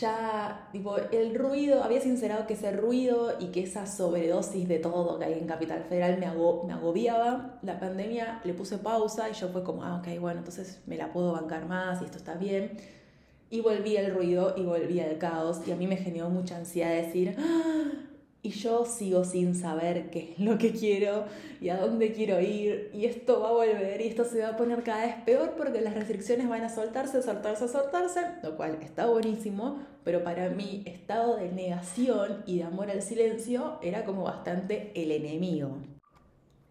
ya, 0.00 0.68
tipo, 0.72 0.96
el 0.96 1.34
ruido, 1.34 1.84
había 1.84 2.00
sincerado 2.00 2.46
que 2.46 2.54
ese 2.54 2.72
ruido 2.72 3.34
y 3.38 3.48
que 3.48 3.62
esa 3.62 3.86
sobredosis 3.86 4.66
de 4.66 4.78
todo 4.78 5.18
que 5.18 5.26
hay 5.26 5.34
en 5.34 5.46
Capital 5.46 5.84
Federal 5.88 6.18
me, 6.18 6.26
me 6.66 6.72
agobiaba. 6.72 7.58
La 7.62 7.78
pandemia 7.78 8.40
le 8.44 8.54
puse 8.54 8.78
pausa 8.78 9.28
y 9.28 9.34
yo 9.34 9.48
fue 9.48 9.62
como, 9.62 9.84
ah, 9.84 9.96
ok, 9.96 10.18
bueno, 10.20 10.38
entonces 10.40 10.80
me 10.86 10.96
la 10.96 11.12
puedo 11.12 11.32
bancar 11.32 11.66
más 11.66 12.00
y 12.00 12.06
esto 12.06 12.18
está 12.18 12.34
bien 12.34 12.78
y 13.52 13.60
volvía 13.60 14.00
el 14.00 14.14
ruido 14.14 14.54
y 14.56 14.62
volvía 14.62 15.06
el 15.06 15.18
caos 15.18 15.60
y 15.66 15.72
a 15.72 15.76
mí 15.76 15.86
me 15.86 15.98
generó 15.98 16.30
mucha 16.30 16.56
ansiedad 16.56 16.88
de 16.88 17.02
decir, 17.02 17.36
¡Ah! 17.38 18.11
Y 18.44 18.50
yo 18.50 18.84
sigo 18.84 19.24
sin 19.24 19.54
saber 19.54 20.10
qué 20.10 20.32
es 20.32 20.38
lo 20.40 20.58
que 20.58 20.72
quiero 20.72 21.26
y 21.60 21.68
a 21.68 21.76
dónde 21.76 22.12
quiero 22.12 22.40
ir 22.40 22.90
y 22.92 23.04
esto 23.04 23.40
va 23.40 23.50
a 23.50 23.52
volver 23.52 24.00
y 24.00 24.08
esto 24.08 24.24
se 24.24 24.40
va 24.40 24.48
a 24.48 24.56
poner 24.56 24.82
cada 24.82 25.06
vez 25.06 25.14
peor 25.24 25.54
porque 25.56 25.80
las 25.80 25.94
restricciones 25.94 26.48
van 26.48 26.62
a 26.62 26.68
soltarse, 26.68 27.22
soltarse, 27.22 27.68
soltarse, 27.68 28.20
lo 28.42 28.56
cual 28.56 28.78
está 28.82 29.06
buenísimo, 29.06 29.78
pero 30.02 30.24
para 30.24 30.50
mi 30.50 30.82
estado 30.86 31.36
de 31.36 31.52
negación 31.52 32.42
y 32.44 32.58
de 32.58 32.64
amor 32.64 32.90
al 32.90 33.02
silencio 33.02 33.78
era 33.80 34.04
como 34.04 34.24
bastante 34.24 34.90
el 34.94 35.12
enemigo. 35.12 35.78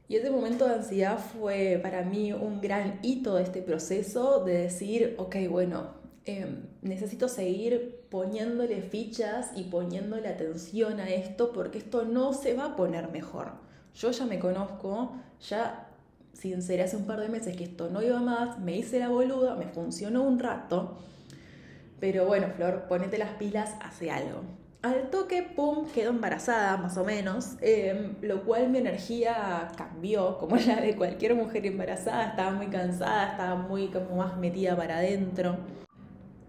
Y 0.10 0.18
ese 0.18 0.30
momento 0.30 0.68
de 0.68 0.76
ansiedad 0.76 1.18
fue 1.18 1.80
para 1.82 2.04
mí 2.04 2.34
un 2.34 2.60
gran 2.60 3.00
hito 3.02 3.36
de 3.36 3.44
este 3.44 3.62
proceso 3.62 4.44
de 4.44 4.64
decir, 4.64 5.16
ok, 5.18 5.38
bueno, 5.50 6.02
Em, 6.24 6.68
necesito 6.84 7.28
seguir 7.28 8.01
poniéndole 8.12 8.82
fichas 8.82 9.52
y 9.56 9.64
poniéndole 9.64 10.28
atención 10.28 11.00
a 11.00 11.10
esto 11.10 11.54
porque 11.54 11.78
esto 11.78 12.04
no 12.04 12.34
se 12.34 12.54
va 12.54 12.66
a 12.66 12.76
poner 12.76 13.10
mejor. 13.10 13.54
Yo 13.96 14.12
ya 14.12 14.26
me 14.26 14.38
conozco, 14.38 15.14
ya 15.40 15.88
sinceré 16.34 16.84
hace 16.84 16.98
un 16.98 17.06
par 17.06 17.22
de 17.22 17.30
meses 17.30 17.56
que 17.56 17.64
esto 17.64 17.90
no 17.90 18.04
iba 18.04 18.20
más, 18.20 18.60
me 18.60 18.76
hice 18.78 19.00
la 19.00 19.08
boluda, 19.08 19.56
me 19.56 19.68
funcionó 19.68 20.24
un 20.24 20.40
rato, 20.40 20.98
pero 22.02 22.26
bueno, 22.26 22.48
Flor, 22.54 22.88
ponete 22.90 23.18
las 23.18 23.32
pilas, 23.36 23.76
hace 23.82 24.12
algo. 24.12 24.42
Al 24.82 25.10
toque, 25.10 25.44
pum, 25.44 25.86
quedó 25.94 26.10
embarazada, 26.10 26.76
más 26.78 26.98
o 26.98 27.06
menos, 27.06 27.56
em, 27.62 28.16
lo 28.22 28.44
cual 28.44 28.70
mi 28.70 28.80
energía 28.80 29.70
cambió, 29.78 30.38
como 30.38 30.58
la 30.58 30.82
de 30.82 30.98
cualquier 30.98 31.36
mujer 31.36 31.66
embarazada, 31.66 32.30
estaba 32.30 32.52
muy 32.52 32.68
cansada, 32.68 33.32
estaba 33.32 33.56
muy 33.56 33.88
como 33.88 34.18
más 34.18 34.38
metida 34.38 34.76
para 34.76 34.98
adentro. 34.98 35.56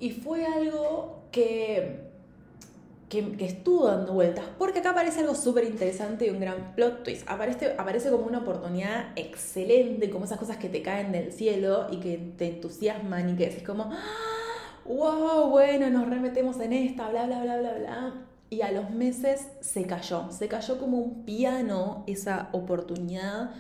Y 0.01 0.11
fue 0.11 0.47
algo 0.47 1.22
que, 1.33 2.11
que, 3.09 3.35
estuvo 3.41 3.87
dando 3.87 4.13
vueltas, 4.13 4.45
porque 4.59 4.79
acá 4.79 4.91
aparece 4.91 5.21
algo 5.21 5.35
súper 5.35 5.65
interesante 5.65 6.27
y 6.27 6.31
un 6.31 6.41
gran 6.41 6.75
plot 6.75 7.03
twist. 7.03 7.29
Aparece, 7.29 7.75
aparece 7.77 8.11
como 8.11 8.27
una 8.27 8.39
oportunidad 8.39 9.13
excelente, 9.17 10.11
como 10.11 10.27
esas 10.27 10.39
cosas 10.39 10.59
que 10.59 10.69
te 10.69 10.83
caen 10.83 11.11
del 11.11 11.33
cielo 11.33 11.89
y 11.91 11.99
que 11.99 12.19
te 12.37 12.49
entusiasman 12.49 13.31
y 13.31 13.37
que 13.37 13.47
decís 13.47 13.65
como, 13.65 13.91
wow, 14.85 15.07
¡Ah! 15.07 15.47
bueno, 15.51 15.91
nos 15.91 16.09
remetemos 16.09 16.61
en 16.61 16.73
esta, 16.73 17.09
bla, 17.11 17.27
bla, 17.27 17.43
bla, 17.43 17.59
bla, 17.59 17.75
bla. 17.75 18.15
Y 18.51 18.61
a 18.61 18.71
los 18.71 18.91
meses 18.91 19.49
se 19.61 19.85
cayó, 19.87 20.31
se 20.31 20.47
cayó 20.47 20.79
como 20.79 20.99
un 20.99 21.25
piano 21.25 22.05
esa 22.07 22.51
oportunidad 22.53 23.51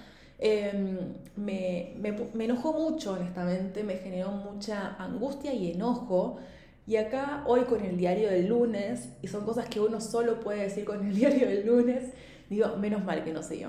Em, 0.44 0.98
me, 1.36 1.94
me, 2.34 2.44
enojó 2.44 2.72
mucho, 2.72 3.12
honestamente, 3.12 3.84
me 3.84 3.94
generó 3.98 4.32
mucha 4.32 4.96
angustia 4.98 5.54
y 5.54 5.70
enojo. 5.70 6.38
Y 6.86 6.96
acá, 6.96 7.44
hoy 7.46 7.62
con 7.62 7.84
el 7.84 7.96
diario 7.96 8.28
del 8.28 8.48
lunes, 8.48 9.10
y 9.22 9.28
son 9.28 9.44
cosas 9.44 9.68
que 9.68 9.80
uno 9.80 10.00
solo 10.00 10.40
puede 10.40 10.62
decir 10.62 10.84
con 10.84 11.06
el 11.06 11.14
diario 11.16 11.48
del 11.48 11.66
lunes, 11.66 12.12
digo, 12.50 12.76
menos 12.76 13.04
mal 13.04 13.22
que 13.24 13.32
no 13.32 13.42
sé 13.42 13.60
yo. 13.60 13.68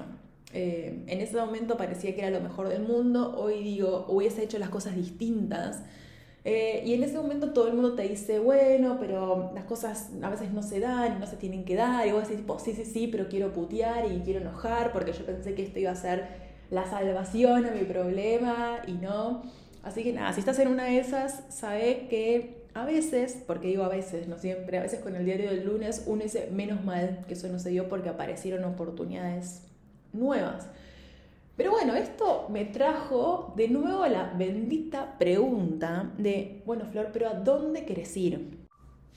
Eh, 0.53 1.03
en 1.07 1.21
ese 1.21 1.35
momento 1.37 1.77
parecía 1.77 2.13
que 2.13 2.21
era 2.21 2.29
lo 2.29 2.41
mejor 2.41 2.69
del 2.69 2.83
mundo, 2.83 3.35
hoy 3.37 3.63
digo, 3.63 4.05
hubiese 4.07 4.43
hecho 4.43 4.59
las 4.59 4.69
cosas 4.69 4.95
distintas. 4.95 5.83
Eh, 6.45 6.83
y 6.85 6.93
en 6.93 7.03
ese 7.03 7.17
momento 7.17 7.53
todo 7.53 7.67
el 7.67 7.73
mundo 7.73 7.95
te 7.95 8.03
dice, 8.03 8.39
bueno, 8.39 8.97
pero 8.99 9.51
las 9.55 9.63
cosas 9.63 10.09
a 10.21 10.29
veces 10.29 10.51
no 10.51 10.61
se 10.61 10.79
dan 10.79 11.15
y 11.15 11.19
no 11.19 11.25
se 11.25 11.37
tienen 11.37 11.65
que 11.65 11.75
dar. 11.75 12.05
Y 12.07 12.11
vos 12.11 12.27
decís, 12.27 12.43
pues 12.45 12.63
sí, 12.63 12.73
sí, 12.73 12.85
sí, 12.85 13.07
pero 13.07 13.29
quiero 13.29 13.53
putear 13.53 14.11
y 14.11 14.19
quiero 14.21 14.41
enojar 14.41 14.91
porque 14.91 15.13
yo 15.13 15.25
pensé 15.25 15.55
que 15.55 15.63
esto 15.63 15.79
iba 15.79 15.91
a 15.91 15.95
ser 15.95 16.27
la 16.69 16.85
salvación 16.85 17.65
a 17.65 17.71
mi 17.71 17.83
problema 17.85 18.81
y 18.87 18.93
no. 18.93 19.43
Así 19.83 20.03
que 20.03 20.13
nada, 20.13 20.33
si 20.33 20.39
estás 20.39 20.59
en 20.59 20.67
una 20.67 20.85
de 20.85 20.99
esas, 20.99 21.43
sabe 21.49 22.07
que 22.09 22.62
a 22.73 22.85
veces, 22.85 23.43
porque 23.45 23.67
digo 23.67 23.83
a 23.83 23.89
veces, 23.89 24.27
no 24.27 24.37
siempre, 24.37 24.77
a 24.77 24.81
veces 24.81 24.99
con 24.99 25.15
el 25.15 25.25
diario 25.25 25.49
del 25.49 25.65
lunes 25.65 26.03
uno 26.07 26.23
dice 26.23 26.49
menos 26.51 26.83
mal 26.83 27.23
que 27.27 27.33
eso 27.33 27.47
no 27.47 27.59
se 27.59 27.69
dio 27.69 27.89
porque 27.89 28.09
aparecieron 28.09 28.63
oportunidades 28.63 29.61
nuevas. 30.11 30.67
Pero 31.55 31.71
bueno, 31.71 31.95
esto 31.95 32.47
me 32.49 32.65
trajo 32.65 33.53
de 33.55 33.67
nuevo 33.67 34.07
la 34.07 34.33
bendita 34.33 35.17
pregunta 35.19 36.11
de, 36.17 36.63
bueno, 36.65 36.85
Flor, 36.85 37.09
pero 37.13 37.29
¿a 37.29 37.33
dónde 37.35 37.85
querés 37.85 38.17
ir? 38.17 38.57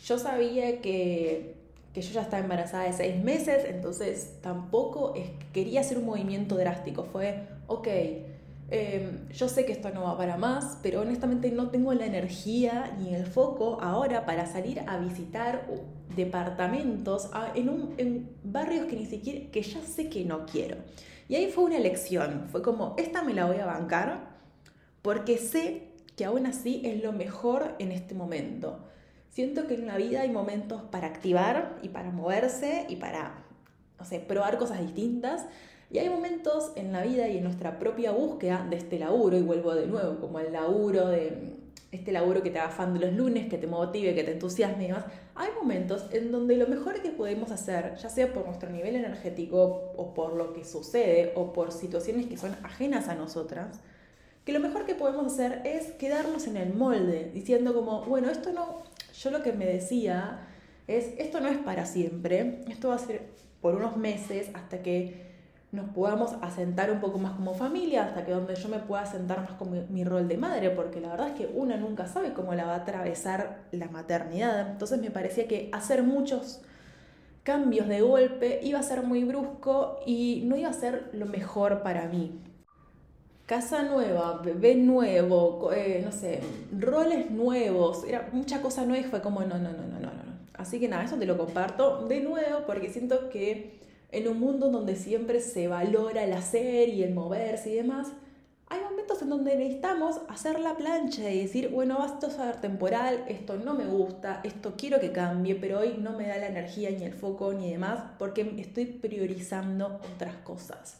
Yo 0.05 0.19
sabía 0.19 0.83
que 0.83 1.57
que 1.97 2.03
yo 2.03 2.13
ya 2.13 2.21
estaba 2.21 2.43
embarazada 2.43 2.85
de 2.85 2.93
seis 2.93 3.25
meses, 3.25 3.65
entonces 3.67 4.37
tampoco 4.43 5.15
quería 5.55 5.81
hacer 5.81 5.97
un 5.97 6.05
movimiento 6.05 6.55
drástico. 6.55 7.05
Fue, 7.05 7.49
ok, 7.69 7.89
em, 8.71 9.29
yo 9.31 9.49
sé 9.49 9.65
que 9.65 9.73
esto 9.73 9.91
no 9.91 10.05
va 10.05 10.17
para 10.17 10.37
más, 10.37 10.79
pero 10.83 11.03
honestamente 11.03 11.51
no 11.51 11.71
tengo 11.71 11.93
la 11.95 12.07
energía 12.07 12.97
ni 12.99 13.15
el 13.15 13.27
foco 13.27 13.79
ahora 13.81 14.27
para 14.27 14.47
salir 14.47 14.81
a 14.87 14.99
visitar 14.99 15.67
departamentos 16.17 17.31
en, 17.55 17.69
un, 17.69 18.31
barrios 18.43 18.87
que 18.87 18.97
ni 18.97 19.07
siquiera, 19.07 19.51
que 19.51 19.63
ya 19.63 19.83
sé 19.83 20.09
que 20.09 20.25
no 20.25 20.47
quiero. 20.47 20.77
Y 21.29 21.35
ahí 21.35 21.51
fue 21.51 21.65
una 21.65 21.77
elección, 21.77 22.47
fue 22.51 22.63
como, 22.63 22.95
esta 22.99 23.23
me 23.23 23.35
la 23.35 23.47
voy 23.47 23.57
a 23.57 23.67
bancar 23.67 24.37
porque 25.03 25.39
sé 25.39 25.89
que 26.17 26.25
aún 26.25 26.47
así 26.47 26.83
es 26.85 27.03
lo 27.03 27.13
mejor 27.13 27.75
en 27.79 27.93
este 27.93 28.15
momento. 28.15 28.81
Siento 29.31 29.67
que 29.67 29.75
en 29.75 29.87
la 29.87 29.97
vida 29.97 30.23
hay 30.23 30.31
momentos 30.31 30.83
para 30.91 31.07
activar 31.07 31.79
y 31.83 31.91
para 31.91 32.11
moverse 32.11 32.87
y 32.89 32.97
para, 32.97 33.45
probar 34.27 34.57
cosas 34.57 34.81
distintas. 34.81 35.45
Y 35.91 35.99
hay 35.99 36.09
momentos 36.09 36.73
en 36.75 36.93
la 36.93 37.03
vida 37.03 37.29
y 37.29 37.39
en 37.39 37.45
nuestra 37.45 37.79
propia 37.79 38.11
búsqueda 38.11 38.67
de 38.69 38.77
este 38.77 38.99
laburo, 38.99 39.37
y 39.37 39.43
vuelvo 39.43 39.75
de 39.75 39.87
nuevo, 39.87 40.21
como 40.21 40.41
el 40.41 40.53
laburo 40.53 41.09
de 41.09 41.57
este 41.93 42.13
laburo 42.13 42.43
que 42.43 42.51
te 42.51 42.59
haga 42.59 42.71
fan 42.71 42.93
de 42.95 43.01
los 43.01 43.13
lunes, 43.13 43.49
que 43.49 43.59
te 43.59 43.67
motive, 43.67 44.15
que 44.15 44.25
te 44.25 44.33
entusiasme 44.33 44.85
y 44.85 44.87
demás. 44.89 45.05
Hay 45.35 45.49
momentos 45.61 46.07
en 46.13 46.33
donde 46.33 46.57
lo 46.57 46.67
mejor 46.67 47.01
que 47.01 47.11
podemos 47.11 47.51
hacer, 47.51 47.95
ya 47.97 48.09
sea 48.09 48.33
por 48.33 48.47
nuestro 48.47 48.71
nivel 48.71 48.97
energético 48.97 49.93
o 49.97 50.13
por 50.13 50.35
lo 50.35 50.53
que 50.53 50.65
sucede 50.65 51.33
o 51.37 51.53
por 51.53 51.73
situaciones 51.73 52.27
que 52.27 52.37
son 52.37 52.57
ajenas 52.63 53.09
a 53.09 53.15
nosotras, 53.15 53.81
que 54.45 54.53
lo 54.53 54.61
mejor 54.61 54.87
que 54.87 54.95
podemos 54.95 55.27
hacer 55.33 55.63
es 55.65 55.93
quedarnos 55.93 56.47
en 56.47 56.57
el 56.57 56.75
molde, 56.75 57.31
diciendo 57.33 57.75
como, 57.75 58.03
bueno, 58.03 58.31
esto 58.31 58.53
no, 58.53 58.83
yo 59.19 59.31
lo 59.31 59.43
que 59.43 59.53
me 59.53 59.67
decía 59.67 60.47
es, 60.87 61.15
esto 61.19 61.41
no 61.41 61.49
es 61.49 61.59
para 61.59 61.87
siempre, 61.87 62.61
esto 62.69 62.89
va 62.89 62.97
a 62.97 62.99
ser 62.99 63.23
por 63.61 63.75
unos 63.75 63.97
meses 63.97 64.51
hasta 64.55 64.83
que 64.83 65.26
nos 65.77 65.91
podamos 65.91 66.33
asentar 66.43 66.91
un 66.91 67.01
poco 67.01 67.19
más 67.19 67.33
como 67.35 67.55
familia, 67.55 68.05
hasta 68.05 68.25
que 68.25 68.33
donde 68.33 68.57
yo 68.57 68.69
me 68.69 68.79
pueda 68.79 69.03
asentar 69.03 69.41
más 69.41 69.53
con 69.53 69.87
mi, 69.93 70.05
rol 70.05 70.27
de 70.27 70.37
madre, 70.37 70.71
porque 70.71 71.01
la 71.01 71.11
verdad 71.11 71.29
es 71.29 71.35
que 71.35 71.47
una 71.55 71.77
nunca 71.77 72.07
sabe 72.07 72.33
cómo 72.33 72.55
la 72.55 72.65
va 72.65 72.73
a 72.73 72.79
atravesar 72.79 73.61
la 73.71 73.89
maternidad. 73.89 74.71
Entonces 74.71 75.01
me 75.01 75.11
parecía 75.11 75.47
que 75.47 75.71
hacer 75.73 76.03
muchos 76.03 76.63
cambios 77.43 77.87
de 77.87 78.01
golpe 78.01 78.59
iba 78.63 78.81
a 78.81 78.83
ser 78.83 79.03
muy 79.03 79.23
brusco 79.23 80.01
y 80.05 80.43
no 80.47 80.57
iba 80.57 80.71
a 80.71 80.73
ser 80.73 81.11
lo 81.13 81.27
mejor 81.27 81.83
para 81.83 82.09
mí 82.09 82.41
casa 83.47 83.85
nueva, 83.85 84.41
bebé 84.45 84.75
nuevo, 84.75 85.73
eh, 85.73 86.03
no 86.05 86.11
sé, 86.11 86.41
roles 86.77 87.31
nuevos, 87.31 88.03
era 88.05 88.29
mucha 88.33 88.61
cosa 88.61 88.85
nueva 88.85 89.07
y 89.07 89.09
fue 89.09 89.23
como, 89.23 89.41
no, 89.43 89.57
no, 89.57 89.71
no, 89.71 89.87
no, 89.87 90.01
no, 90.01 90.09
no. 90.09 90.37
Así 90.55 90.81
que 90.81 90.89
nada, 90.89 91.05
eso 91.05 91.17
te 91.17 91.27
lo 91.27 91.39
comparto 91.39 92.07
de 92.09 92.21
nuevo 92.21 92.67
porque 92.67 92.91
siento 92.91 93.29
que 93.29 93.79
en 94.11 94.29
un 94.29 94.39
mundo 94.39 94.71
donde 94.71 94.97
siempre 94.97 95.41
se 95.41 95.69
valora 95.69 96.25
el 96.25 96.33
hacer 96.33 96.89
y 96.89 97.03
el 97.03 97.15
moverse 97.15 97.71
y 97.71 97.75
demás, 97.75 98.09
hay 98.69 98.81
momentos 98.81 99.23
en 99.23 99.29
donde 99.29 99.57
necesitamos 99.57 100.21
hacer 100.29 100.59
la 100.59 100.77
plancha 100.77 101.31
y 101.31 101.43
decir, 101.43 101.69
bueno, 101.69 102.05
esto 102.05 102.27
es 102.27 102.39
a 102.39 102.61
temporal, 102.61 103.25
esto 103.29 103.57
no 103.57 103.75
me 103.75 103.85
gusta, 103.85 104.41
esto 104.43 104.75
quiero 104.77 104.99
que 104.99 105.13
cambie, 105.13 105.55
pero 105.55 105.81
hoy 105.81 105.97
no 105.99 106.13
me 106.13 106.27
da 106.27 106.37
la 106.39 106.49
energía 106.49 106.91
ni 106.91 107.05
el 107.05 107.13
foco 107.13 107.53
ni 107.53 107.71
demás 107.71 108.01
porque 108.19 108.55
estoy 108.59 108.87
priorizando 108.87 110.01
otras 110.15 110.35
cosas. 110.39 110.99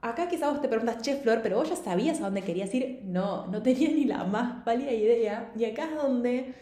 Acá 0.00 0.28
quizás 0.28 0.52
vos 0.52 0.62
te 0.62 0.68
preguntas, 0.68 1.02
che, 1.02 1.16
Flor, 1.16 1.40
pero 1.42 1.56
vos 1.56 1.68
ya 1.68 1.76
sabías 1.76 2.20
a 2.20 2.24
dónde 2.24 2.42
querías 2.42 2.72
ir. 2.72 3.02
No, 3.04 3.48
no 3.48 3.62
tenía 3.62 3.88
ni 3.88 4.04
la 4.04 4.24
más 4.24 4.62
pálida 4.62 4.92
idea. 4.92 5.50
Y 5.56 5.64
acá 5.64 5.86
es 5.86 5.96
donde 5.96 6.54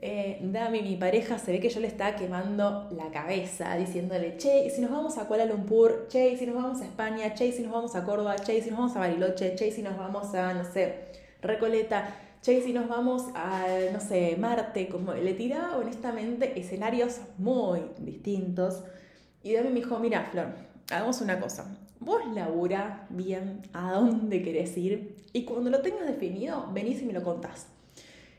eh, 0.00 0.38
Dami, 0.42 0.82
mi 0.82 0.96
pareja, 0.96 1.38
se 1.38 1.52
ve 1.52 1.60
que 1.60 1.68
yo 1.68 1.80
le 1.80 1.88
estaba 1.88 2.16
quemando 2.16 2.88
la 2.96 3.10
cabeza, 3.10 3.74
diciéndole, 3.76 4.36
che, 4.36 4.66
¿y 4.66 4.70
si 4.70 4.80
nos 4.80 4.90
vamos 4.90 5.18
a 5.18 5.26
Kuala 5.26 5.44
Lumpur? 5.44 6.06
Che, 6.08 6.30
¿y 6.30 6.36
si 6.36 6.46
nos 6.46 6.54
vamos 6.54 6.80
a 6.80 6.84
España? 6.84 7.34
Che, 7.34 7.46
¿y 7.46 7.52
si 7.52 7.62
nos 7.62 7.72
vamos 7.72 7.94
a 7.94 8.04
Córdoba? 8.04 8.36
Che, 8.36 8.56
¿y 8.56 8.62
si 8.62 8.70
nos 8.70 8.78
vamos 8.78 8.96
a 8.96 9.00
Bariloche? 9.00 9.54
Che, 9.56 9.68
¿y 9.68 9.72
si 9.72 9.82
nos 9.82 9.96
vamos 9.96 10.34
a, 10.34 10.54
no 10.54 10.64
sé, 10.64 11.12
Recoleta? 11.42 12.14
Che, 12.42 12.54
¿y 12.54 12.62
si 12.62 12.72
nos 12.72 12.88
vamos 12.88 13.24
a, 13.34 13.66
no 13.92 14.00
sé, 14.00 14.36
Marte? 14.38 14.88
Como 14.88 15.14
le 15.14 15.34
tiraba 15.34 15.76
honestamente 15.76 16.58
escenarios 16.58 17.20
muy 17.36 17.80
distintos. 17.98 18.82
Y 19.42 19.54
Dami 19.54 19.68
me 19.68 19.76
dijo, 19.76 19.98
mira, 19.98 20.28
Flor, 20.30 20.48
hagamos 20.90 21.20
una 21.20 21.40
cosa 21.40 21.78
Vos 22.00 22.20
labura 22.32 23.06
bien 23.10 23.62
a 23.72 23.92
dónde 23.92 24.42
querés 24.42 24.76
ir 24.76 25.16
y 25.32 25.44
cuando 25.44 25.68
lo 25.68 25.82
tengas 25.82 26.06
definido, 26.06 26.70
venís 26.72 27.02
y 27.02 27.06
me 27.06 27.12
lo 27.12 27.24
contás. 27.24 27.66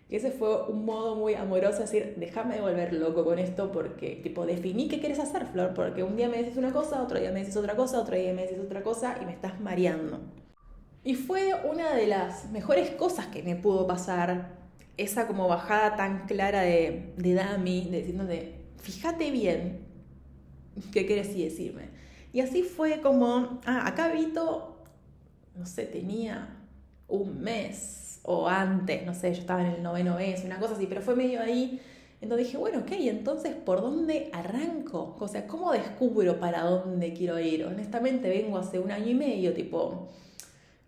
Y 0.10 0.16
ese 0.16 0.32
fue 0.32 0.66
un 0.66 0.86
modo 0.86 1.16
muy 1.16 1.36
amoroso 1.36 1.78
de 1.78 1.84
decir, 1.84 2.16
déjame 2.18 2.56
de 2.56 2.62
volver 2.62 2.94
loco 2.94 3.24
con 3.24 3.38
esto 3.38 3.72
porque, 3.72 4.20
tipo, 4.24 4.44
definí 4.46 4.88
qué 4.88 5.00
quieres 5.00 5.20
hacer, 5.20 5.46
Flor, 5.46 5.76
porque 5.76 6.02
un 6.02 6.16
día 6.16 6.28
me 6.28 6.38
decís 6.42 6.58
una 6.58 6.74
cosa, 6.74 7.04
otro 7.04 7.20
día 7.20 7.32
me 7.32 7.42
decís 7.42 7.56
otra 7.56 7.76
cosa, 7.76 8.00
otro 8.00 8.16
día 8.16 8.34
me 8.34 8.42
decís 8.42 8.58
otra 8.60 8.82
cosa 8.82 9.18
y 9.22 9.26
me 9.26 9.34
estás 9.34 9.62
mareando. 9.62 10.20
Y 11.04 11.14
fue 11.14 11.54
una 11.64 11.94
de 11.94 12.08
las 12.08 12.50
mejores 12.52 12.90
cosas 12.92 13.28
que 13.28 13.44
me 13.44 13.56
pudo 13.56 13.86
pasar, 13.86 14.58
esa 14.98 15.28
como 15.28 15.48
bajada 15.48 15.96
tan 15.96 16.26
clara 16.26 16.62
de, 16.62 17.14
de 17.16 17.34
Dami, 17.36 17.86
de 17.90 18.56
fíjate 18.82 19.30
bien 19.32 19.86
qué 20.92 21.06
querés 21.06 21.38
decirme. 21.38 21.90
Y 22.34 22.42
así 22.42 22.64
fue 22.64 23.02
como, 23.02 23.62
ah, 23.66 23.88
acá 23.88 24.12
Vito, 24.12 24.84
no 25.56 25.66
sé, 25.66 25.86
tenía 25.86 26.58
un 27.08 27.42
mes 27.42 28.09
o 28.32 28.48
antes, 28.48 29.04
no 29.08 29.16
sé, 29.16 29.34
yo 29.34 29.40
estaba 29.42 29.62
en 29.62 29.72
el 29.72 29.82
noveno 29.82 30.16
mes, 30.16 30.44
una 30.46 30.60
cosa 30.60 30.76
así, 30.76 30.86
pero 30.86 31.02
fue 31.02 31.16
medio 31.16 31.42
ahí. 31.42 31.82
Entonces 32.22 32.46
dije, 32.46 32.60
bueno, 32.60 32.80
ok, 32.82 32.92
entonces, 32.92 33.56
¿por 33.56 33.82
dónde 33.82 34.30
arranco? 34.32 35.16
O 35.20 35.28
sea, 35.28 35.48
¿cómo 35.48 35.72
descubro 35.72 36.40
para 36.40 36.62
dónde 36.62 37.12
quiero 37.14 37.40
ir? 37.40 37.66
Honestamente, 37.66 38.30
vengo 38.30 38.60
hace 38.60 38.78
un 38.78 38.92
año 38.92 39.08
y 39.08 39.16
medio, 39.16 39.52
tipo, 39.56 40.10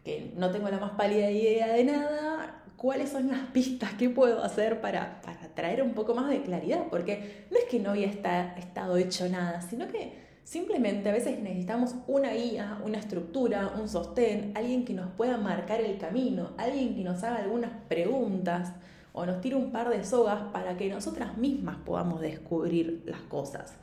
que 0.04 0.34
no 0.38 0.52
tengo 0.52 0.70
la 0.70 0.78
más 0.78 0.92
pálida 0.92 1.32
idea 1.32 1.74
de 1.74 1.84
nada. 1.84 2.62
¿Cuáles 2.78 3.10
son 3.10 3.30
las 3.30 3.48
pistas 3.48 3.94
que 3.96 4.12
puedo 4.12 4.44
hacer 4.44 4.80
para, 4.80 5.20
para 5.24 5.48
traer 5.56 5.82
un 5.82 5.94
poco 5.94 6.14
más 6.14 6.30
de 6.30 6.44
claridad? 6.44 6.90
Porque 6.92 7.46
no 7.50 7.58
es 7.58 7.66
que 7.66 7.80
no 7.80 7.90
había 7.90 8.08
estado 8.08 8.98
hecho 8.98 9.28
nada, 9.30 9.64
sino 9.64 9.88
que 9.88 10.14
Simplemente 10.44 11.10
a 11.10 11.14
veces 11.14 11.40
necesitamos 11.40 11.96
una 12.08 12.34
guía, 12.34 12.80
una 12.84 12.98
estructura, 12.98 13.74
un 13.80 13.88
sostén, 13.88 14.52
alguien 14.56 14.86
que 14.86 14.94
nos 14.94 15.12
pueda 15.12 15.38
marcar 15.38 15.82
el 15.82 15.98
camino, 15.98 16.52
alguien 16.58 16.96
que 16.96 17.04
nos 17.04 17.24
haga 17.24 17.38
algunas 17.38 17.72
preguntas 17.88 18.74
o 19.14 19.26
nos 19.26 19.42
tire 19.42 19.56
un 19.56 19.72
par 19.72 19.90
de 19.90 20.04
sogas 20.04 20.44
para 20.52 20.78
que 20.78 20.90
nosotras 20.90 21.38
mismas 21.38 21.78
podamos 21.86 22.22
descubrir 22.22 23.04
las 23.06 23.22
cosas. 23.22 23.76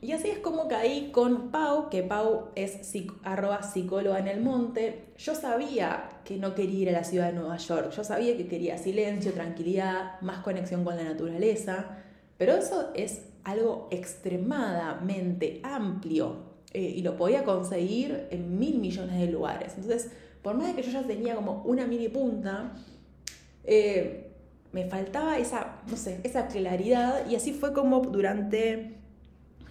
Y 0.00 0.12
así 0.12 0.30
es 0.30 0.38
como 0.38 0.68
caí 0.68 1.10
con 1.10 1.50
Pau, 1.50 1.90
que 1.90 2.04
Pau 2.04 2.50
es 2.54 2.80
arroba 3.24 3.64
psicóloga 3.64 4.20
en 4.20 4.28
el 4.28 4.40
monte. 4.40 5.06
Yo 5.18 5.34
sabía 5.34 6.08
que 6.24 6.36
no 6.36 6.54
quería 6.54 6.82
ir 6.82 6.88
a 6.90 6.92
la 6.92 7.04
ciudad 7.04 7.26
de 7.26 7.32
Nueva 7.32 7.56
York, 7.56 7.90
yo 7.90 8.04
sabía 8.04 8.36
que 8.36 8.46
quería 8.46 8.78
silencio, 8.78 9.32
tranquilidad, 9.32 10.20
más 10.20 10.38
conexión 10.44 10.84
con 10.84 10.96
la 10.96 11.02
naturaleza, 11.02 11.98
pero 12.36 12.54
eso 12.54 12.90
es 12.94 13.22
algo 13.44 13.88
extremadamente 13.90 15.60
amplio 15.62 16.36
eh, 16.72 16.82
y 16.96 17.02
lo 17.02 17.16
podía 17.16 17.44
conseguir 17.44 18.26
en 18.30 18.58
mil 18.58 18.78
millones 18.78 19.18
de 19.18 19.26
lugares. 19.28 19.74
Entonces, 19.76 20.10
por 20.42 20.54
más 20.54 20.68
de 20.68 20.74
que 20.74 20.82
yo 20.82 20.92
ya 20.92 21.06
tenía 21.06 21.34
como 21.34 21.62
una 21.64 21.86
mini 21.86 22.08
punta, 22.08 22.72
eh, 23.64 24.30
me 24.72 24.84
faltaba 24.86 25.38
esa, 25.38 25.80
no 25.88 25.96
sé, 25.96 26.20
esa 26.24 26.46
claridad 26.48 27.28
y 27.28 27.36
así 27.36 27.52
fue 27.52 27.72
como 27.72 28.00
durante, 28.00 28.96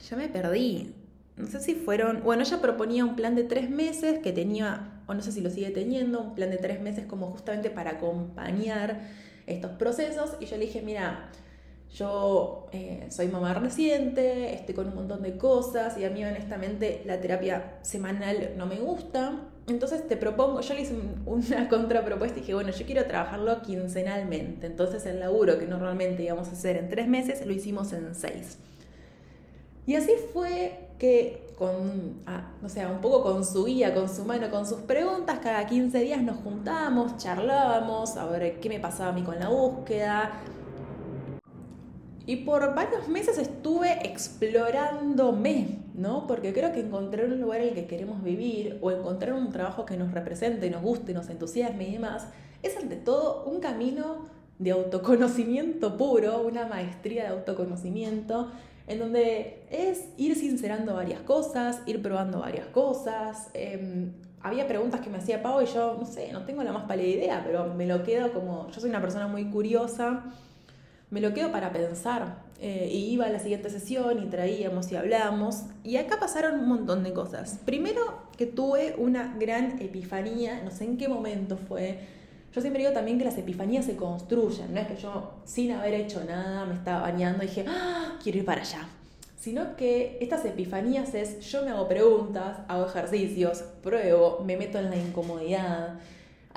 ya 0.10 0.18
me 0.18 0.28
perdí, 0.28 0.94
no 1.38 1.46
sé 1.46 1.60
si 1.60 1.76
fueron, 1.76 2.24
bueno, 2.24 2.42
ella 2.42 2.62
proponía 2.62 3.06
un 3.06 3.16
plan 3.16 3.36
de 3.36 3.44
tres 3.44 3.70
meses 3.70 4.20
que 4.20 4.32
tenía, 4.32 5.02
o 5.06 5.14
no 5.14 5.22
sé 5.22 5.32
si 5.32 5.40
lo 5.40 5.52
sigue 5.52 5.70
teniendo, 5.70 6.22
un 6.22 6.36
plan 6.36 6.50
de 6.50 6.58
tres 6.58 6.82
meses 6.82 7.06
como 7.06 7.28
justamente 7.28 7.70
para 7.70 7.92
acompañar 7.92 9.02
estos 9.46 9.72
procesos. 9.74 10.36
Y 10.40 10.48
yo 10.48 10.58
le 10.58 10.66
dije, 10.66 10.82
mira, 10.82 11.30
yo 11.94 12.67
eh, 12.72 13.08
soy 13.10 13.27
mamá 13.27 13.53
reciente, 13.53 14.53
estoy 14.53 14.75
con 14.75 14.88
un 14.88 14.96
montón 14.96 15.22
de 15.24 15.38
cosas 15.38 15.98
y 15.98 16.06
a 16.06 16.10
mí 16.10 16.24
honestamente 16.24 17.01
la 17.06 17.20
terapia 17.20 17.79
semanal 17.82 18.53
no 18.58 18.65
me 18.65 18.75
gusta. 18.75 19.41
Entonces 19.67 20.08
te 20.08 20.15
propongo, 20.15 20.62
yo 20.62 20.74
le 20.74 20.82
hice 20.82 20.96
una 21.25 21.70
contrapropuesta 21.70 22.38
y 22.38 22.41
dije, 22.41 22.53
bueno, 22.53 22.72
yo 22.72 22.86
quiero 22.86 23.06
trabajarlo 23.06 23.62
quincenalmente. 23.62 24.67
Entonces 24.67 25.06
el 25.06 25.20
laburo 25.20 25.58
que 25.60 25.65
normalmente 25.65 26.24
íbamos 26.24 26.50
a 26.50 26.51
hacer 26.51 26.77
en 26.77 26.89
tres 26.89 27.08
meses 27.08 27.46
lo 27.46 27.53
hicimos 27.53 27.94
en 27.94 28.13
seis. 28.15 28.58
Y 29.86 29.96
así 29.96 30.12
fue 30.34 30.88
que 31.00 31.48
con, 31.58 32.22
ah, 32.27 32.51
o 32.62 32.91
un 32.91 33.01
poco 33.01 33.24
con 33.24 33.44
su 33.44 33.65
guía, 33.65 33.96
con 33.96 34.08
su 34.08 34.25
mano, 34.25 34.50
con 34.51 34.65
sus 34.65 34.79
preguntas, 34.82 35.39
cada 35.41 35.65
15 35.65 35.98
días 36.00 36.22
nos 36.22 36.38
juntábamos, 36.38 37.17
charlábamos, 37.17 38.15
a 38.17 38.25
ver 38.27 38.60
qué 38.60 38.70
me 38.70 38.79
pasaba 38.79 39.10
a 39.10 39.13
mí 39.13 39.24
con 39.24 39.39
la 39.39 39.50
búsqueda, 39.50 40.34
y 42.28 42.36
por 42.36 42.76
varios 42.76 43.08
meses 43.08 43.38
estuve 43.38 44.06
explorándome, 44.06 45.80
¿no? 45.96 46.28
Porque 46.28 46.54
creo 46.54 46.74
que 46.74 46.82
encontrar 46.82 47.26
un 47.28 47.40
lugar 47.40 47.62
en 47.62 47.70
el 47.70 47.74
que 47.74 47.88
queremos 47.88 48.22
vivir 48.22 48.78
o 48.82 48.92
encontrar 48.92 49.32
un 49.32 49.50
trabajo 49.54 49.86
que 49.86 49.96
nos 49.96 50.12
represente, 50.14 50.70
nos 50.70 50.82
guste, 50.82 51.14
nos 51.14 51.30
entusiasme 51.30 51.88
y 51.88 51.94
demás, 51.94 52.28
es 52.62 52.76
ante 52.76 52.98
todo 52.98 53.46
un 53.46 53.62
camino 53.62 54.26
de 54.60 54.72
autoconocimiento 54.72 55.96
puro, 55.96 56.42
una 56.42 56.68
maestría 56.68 57.24
de 57.24 57.30
autoconocimiento, 57.30 58.52
en 58.88 59.00
donde 59.00 59.66
es 59.72 60.10
ir 60.18 60.36
sincerando 60.36 60.96
varias 60.96 61.22
cosas, 61.22 61.82
ir 61.86 62.02
probando 62.02 62.40
varias 62.42 62.68
cosas. 62.68 63.50
Em, 63.54 64.12
había 64.42 64.68
preguntas 64.68 65.00
que 65.00 65.10
me 65.10 65.20
hacía 65.20 65.42
Pau 65.42 65.62
y 65.62 65.66
yo, 65.66 65.96
no 65.98 66.06
sé, 66.06 66.34
no 66.34 66.44
tengo 66.44 66.62
la 66.64 66.74
más 66.74 66.84
pálida 66.84 67.08
idea, 67.08 67.44
pero 67.46 67.74
me 67.74 67.88
lo 67.88 68.04
quedo 68.04 68.34
como, 68.34 68.70
yo 68.70 68.82
soy 68.82 68.90
una 68.90 69.00
persona 69.00 69.28
muy 69.28 69.46
curiosa 69.46 70.26
me 71.10 71.22
lo 71.22 71.34
quedo 71.34 71.52
para 71.52 71.72
pensar. 71.72 72.46
Eh, 72.60 72.90
y 72.92 73.12
iba 73.12 73.28
a 73.28 73.30
la 73.30 73.40
siguiente 73.40 73.70
sesión 73.70 74.24
y 74.24 74.28
traíamos 74.28 74.92
y 74.92 74.96
hablábamos. 74.96 75.64
Y 75.84 75.98
acá 75.98 76.20
pasaron 76.20 76.60
un 76.60 76.68
montón 76.68 77.04
de 77.04 77.14
cosas. 77.14 77.60
Primero 77.66 78.02
que 78.36 78.46
tuve 78.46 78.96
una 78.98 79.36
gran 79.40 79.82
epifanía, 79.82 80.62
no 80.64 80.72
sé 80.72 80.86
en 80.86 80.98
qué 80.98 81.08
momento 81.08 81.58
fue. 81.58 82.00
Yo 82.54 82.62
siempre 82.62 82.82
digo 82.82 82.94
también 82.94 83.20
que 83.20 83.26
las 83.26 83.38
epifanías 83.38 83.86
se 83.86 83.96
construyen, 83.96 84.74
no 84.74 84.80
es 84.80 84.88
que 84.88 84.96
yo 84.96 85.36
sin 85.46 85.72
haber 85.74 85.94
hecho 85.94 86.24
nada 86.24 86.66
me 86.66 86.74
estaba 86.74 87.02
bañando 87.02 87.44
y 87.44 87.48
dije, 87.48 87.66
¡Ah, 87.68 88.18
quiero 88.24 88.40
ir 88.40 88.46
para 88.46 88.62
allá. 88.62 88.88
Sino 89.38 89.76
que 89.76 90.18
estas 90.22 90.44
epifanías 90.46 91.14
es 91.14 91.40
yo 91.42 91.64
me 91.64 91.70
hago 91.70 91.88
preguntas, 91.88 92.58
hago 92.68 92.88
ejercicios, 92.88 93.64
pruebo, 93.84 94.44
me 94.44 94.58
meto 94.58 94.80
en 94.80 94.90
la 94.90 94.96
incomodidad 94.96 96.00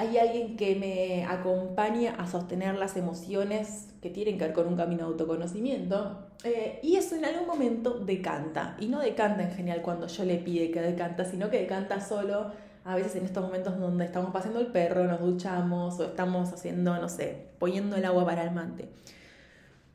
hay 0.01 0.17
alguien 0.17 0.57
que 0.57 0.77
me 0.77 1.27
acompaña 1.27 2.15
a 2.17 2.27
sostener 2.27 2.75
las 2.77 2.97
emociones 2.97 3.89
que 4.01 4.09
tienen 4.09 4.39
que 4.39 4.45
ver 4.45 4.55
con 4.55 4.67
un 4.67 4.75
camino 4.75 5.03
de 5.03 5.09
autoconocimiento. 5.13 6.27
Eh, 6.43 6.81
y 6.83 6.97
eso 6.97 7.17
en 7.17 7.27
algún 7.27 7.47
momento 7.47 7.99
decanta. 7.99 8.79
Y 8.81 8.87
no 8.87 9.01
decanta 9.01 9.43
en 9.43 9.53
general 9.53 9.83
cuando 9.83 10.07
yo 10.07 10.25
le 10.25 10.39
pide 10.39 10.71
que 10.71 10.81
decanta, 10.81 11.27
sino 11.27 11.51
que 11.51 11.59
decanta 11.61 12.01
solo 12.01 12.51
a 12.83 12.95
veces 12.95 13.17
en 13.17 13.27
estos 13.27 13.45
momentos 13.45 13.79
donde 13.79 14.07
estamos 14.07 14.31
pasando 14.33 14.59
el 14.59 14.69
perro, 14.69 15.05
nos 15.05 15.21
duchamos 15.21 16.01
o 16.01 16.05
estamos 16.05 16.51
haciendo, 16.51 16.97
no 16.97 17.09
sé, 17.11 17.49
poniendo 17.59 17.97
el 17.97 18.05
agua 18.07 18.25
para 18.25 18.45
el 18.45 18.53
mate. 18.53 18.89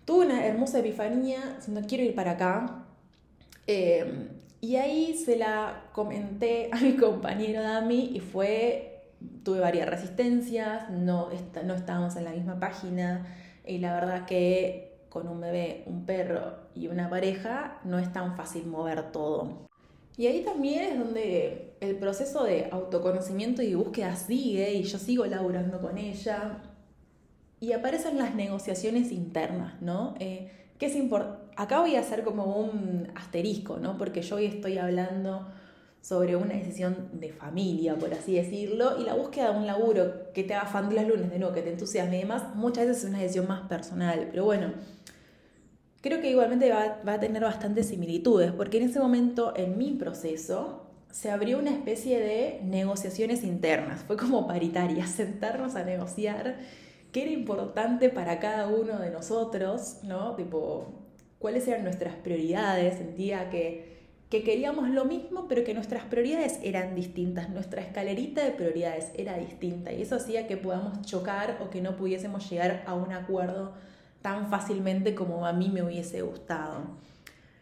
Tuve 0.05 0.27
una 0.27 0.45
hermosa 0.45 0.79
epifanía, 0.79 1.57
no 1.67 1.81
quiero 1.81 2.03
ir 2.03 2.13
para 2.13 2.31
acá. 2.31 2.85
Eh, 3.65 4.29
y 4.61 4.75
ahí 4.75 5.15
se 5.17 5.35
la 5.35 5.85
comenté 5.93 6.69
a 6.71 6.79
mi 6.79 6.95
compañero 6.95 7.63
Dami 7.63 8.11
y 8.13 8.19
fue 8.19 8.94
tuve 9.43 9.59
varias 9.59 9.89
resistencias, 9.89 10.89
no, 10.89 11.29
no 11.63 11.73
estábamos 11.73 12.15
en 12.15 12.23
la 12.23 12.31
misma 12.31 12.59
página 12.59 13.25
y 13.65 13.79
la 13.79 13.93
verdad 13.93 14.25
que 14.25 15.05
con 15.09 15.27
un 15.27 15.39
bebé, 15.39 15.83
un 15.87 16.05
perro 16.05 16.55
y 16.75 16.87
una 16.87 17.09
pareja 17.09 17.79
no 17.83 17.99
es 17.99 18.11
tan 18.11 18.35
fácil 18.35 18.67
mover 18.67 19.11
todo. 19.11 19.67
Y 20.17 20.27
ahí 20.27 20.43
también 20.43 20.93
es 20.93 20.99
donde 20.99 21.75
el 21.81 21.95
proceso 21.97 22.43
de 22.43 22.69
autoconocimiento 22.71 23.61
y 23.61 23.75
búsqueda 23.75 24.15
sigue 24.15 24.73
y 24.73 24.83
yo 24.83 24.97
sigo 24.97 25.25
laburando 25.25 25.81
con 25.81 25.97
ella 25.97 26.61
y 27.59 27.73
aparecen 27.73 28.17
las 28.17 28.35
negociaciones 28.35 29.11
internas, 29.11 29.81
¿no? 29.81 30.15
Eh, 30.19 30.51
es 30.79 30.95
Acá 31.57 31.79
voy 31.79 31.95
a 31.95 32.01
hacer 32.01 32.23
como 32.23 32.57
un 32.57 33.11
asterisco, 33.15 33.77
¿no? 33.77 33.97
Porque 33.97 34.21
yo 34.21 34.35
hoy 34.35 34.45
estoy 34.45 34.77
hablando 34.77 35.47
sobre 36.07 36.35
una 36.35 36.53
decisión 36.53 37.09
de 37.13 37.31
familia, 37.31 37.95
por 37.95 38.13
así 38.13 38.35
decirlo, 38.35 39.01
y 39.01 39.05
la 39.05 39.15
búsqueda 39.15 39.51
de 39.51 39.57
un 39.57 39.65
laburo 39.65 40.31
que 40.33 40.43
te 40.43 40.53
haga 40.53 40.67
fan 40.67 40.87
de 40.87 40.95
las 40.97 41.07
lunes, 41.07 41.31
de 41.31 41.39
nuevo, 41.39 41.51
que 41.51 41.63
te 41.63 41.71
entusiasme 41.71 42.17
y 42.17 42.19
demás, 42.19 42.53
muchas 42.53 42.85
veces 42.85 43.05
es 43.05 43.09
una 43.09 43.21
decisión 43.21 43.47
más 43.47 43.67
personal, 43.67 44.27
pero 44.29 44.45
bueno, 44.45 44.71
creo 46.01 46.21
que 46.21 46.29
igualmente 46.29 46.69
va, 46.69 47.01
va 47.07 47.13
a 47.13 47.19
tener 47.19 47.41
bastantes 47.41 47.87
similitudes, 47.87 48.51
porque 48.51 48.77
en 48.77 48.83
ese 48.83 48.99
momento, 48.99 49.53
en 49.55 49.79
mi 49.79 49.93
proceso, 49.93 50.85
se 51.09 51.31
abrió 51.31 51.57
una 51.57 51.71
especie 51.71 52.19
de 52.19 52.59
negociaciones 52.63 53.43
internas, 53.43 54.03
fue 54.03 54.15
como 54.15 54.45
paritaria, 54.45 55.07
sentarnos 55.07 55.75
a 55.75 55.85
negociar 55.85 56.57
qué 57.11 57.23
era 57.23 57.31
importante 57.31 58.09
para 58.09 58.39
cada 58.39 58.67
uno 58.67 58.99
de 58.99 59.09
nosotros, 59.09 60.01
¿no? 60.03 60.35
Tipo, 60.35 60.85
cuáles 61.39 61.67
eran 61.67 61.83
nuestras 61.83 62.13
prioridades, 62.13 62.99
sentía 62.99 63.49
que 63.49 63.95
que 64.29 64.43
queríamos 64.43 64.89
lo 64.89 65.05
mismo, 65.05 65.47
pero 65.47 65.63
que 65.63 65.73
nuestras 65.73 66.03
prioridades 66.03 66.59
eran 66.63 66.95
distintas, 66.95 67.49
nuestra 67.49 67.81
escalerita 67.81 68.43
de 68.43 68.51
prioridades 68.51 69.11
era 69.15 69.37
distinta 69.37 69.91
y 69.91 70.01
eso 70.01 70.15
hacía 70.15 70.47
que 70.47 70.57
podamos 70.57 71.01
chocar 71.01 71.59
o 71.61 71.69
que 71.69 71.81
no 71.81 71.95
pudiésemos 71.95 72.49
llegar 72.49 72.83
a 72.87 72.95
un 72.95 73.13
acuerdo 73.13 73.73
tan 74.21 74.49
fácilmente 74.49 75.13
como 75.13 75.45
a 75.45 75.53
mí 75.53 75.69
me 75.69 75.83
hubiese 75.83 76.23
gustado. 76.23 76.81